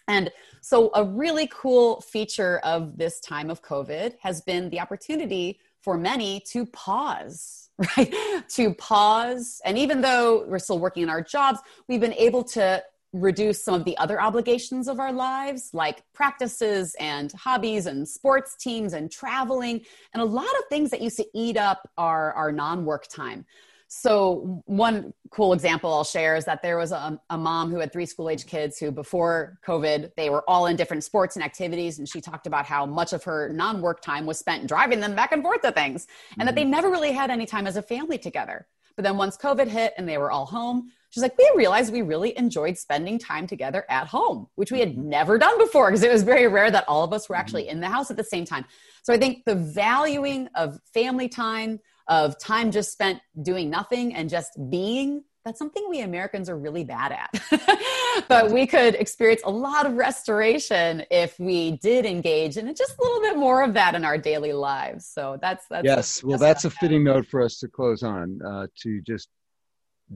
[0.07, 5.59] And so, a really cool feature of this time of COVID has been the opportunity
[5.81, 8.13] for many to pause, right?
[8.49, 9.61] to pause.
[9.65, 11.57] And even though we're still working in our jobs,
[11.87, 12.83] we've been able to
[13.15, 18.55] reduce some of the other obligations of our lives, like practices and hobbies and sports
[18.55, 19.81] teams and traveling,
[20.13, 23.45] and a lot of things that used to eat up our, our non work time.
[23.87, 27.93] So, one cool example I'll share is that there was a, a mom who had
[27.93, 31.99] three school age kids who, before COVID, they were all in different sports and activities.
[31.99, 35.15] And she talked about how much of her non work time was spent driving them
[35.15, 36.45] back and forth to things and mm-hmm.
[36.47, 38.67] that they never really had any time as a family together.
[38.95, 42.01] But then once COVID hit and they were all home, she's like, we realized we
[42.01, 45.07] really enjoyed spending time together at home, which we had mm-hmm.
[45.07, 47.71] never done before because it was very rare that all of us were actually mm-hmm.
[47.71, 48.65] in the house at the same time.
[49.01, 54.29] So I think the valuing of family time, of time just spent doing nothing and
[54.29, 58.25] just being that's something we Americans are really bad at.
[58.27, 63.03] but we could experience a lot of restoration if we did engage in just a
[63.03, 65.05] little bit more of that in our daily lives.
[65.05, 66.23] So that's that's yes.
[66.23, 68.39] well, that's a fitting note for us to close on.
[68.43, 69.29] Uh, to just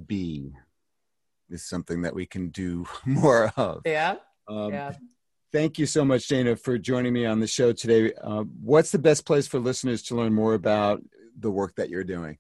[0.08, 0.52] be
[1.50, 3.82] is something that we can do more of.
[3.86, 4.16] Yeah.
[4.48, 4.94] Um, yeah.
[5.52, 8.14] Thank you so much, Dana, for joining me on the show today.
[8.22, 11.02] Uh, what's the best place for listeners to learn more about
[11.38, 12.38] the work that you're doing?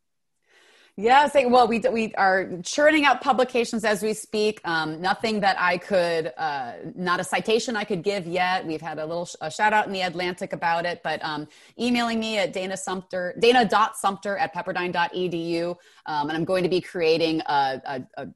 [0.99, 4.59] Yes, well, we we are churning out publications as we speak.
[4.65, 8.67] Um, nothing that I could, uh, not a citation I could give yet.
[8.67, 11.47] We've had a little sh- a shout out in the Atlantic about it, but um,
[11.79, 15.69] emailing me at Dana Sumpter, Dana.Sumpter at pepperdine.edu.
[16.05, 18.27] Um, and I'm going to be creating a, a, a,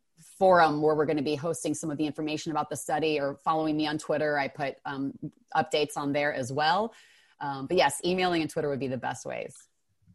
[0.44, 3.40] forum where we're going to be hosting some of the information about the study or
[3.46, 4.38] following me on Twitter.
[4.38, 5.14] I put um,
[5.56, 6.94] updates on there as well.
[7.40, 9.56] Um, but yes, emailing and Twitter would be the best ways.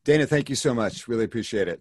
[0.05, 1.09] Dana, thank you so much.
[1.09, 1.81] Really appreciate it.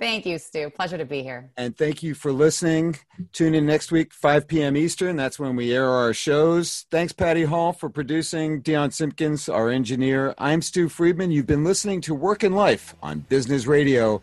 [0.00, 0.70] Thank you, Stew.
[0.70, 1.52] Pleasure to be here.
[1.56, 2.96] And thank you for listening.
[3.32, 4.76] Tune in next week, 5 p.m.
[4.76, 5.14] Eastern.
[5.14, 6.86] That's when we air our shows.
[6.90, 8.60] Thanks, Patty Hall, for producing.
[8.60, 10.34] Dion Simpkins, our engineer.
[10.36, 11.30] I'm Stew Friedman.
[11.30, 14.20] You've been listening to Work and Life on Business Radio,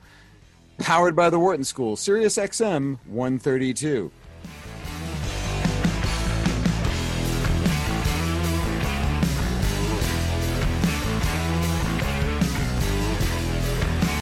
[0.81, 4.11] powered by the Wharton School, Sirius XM 132.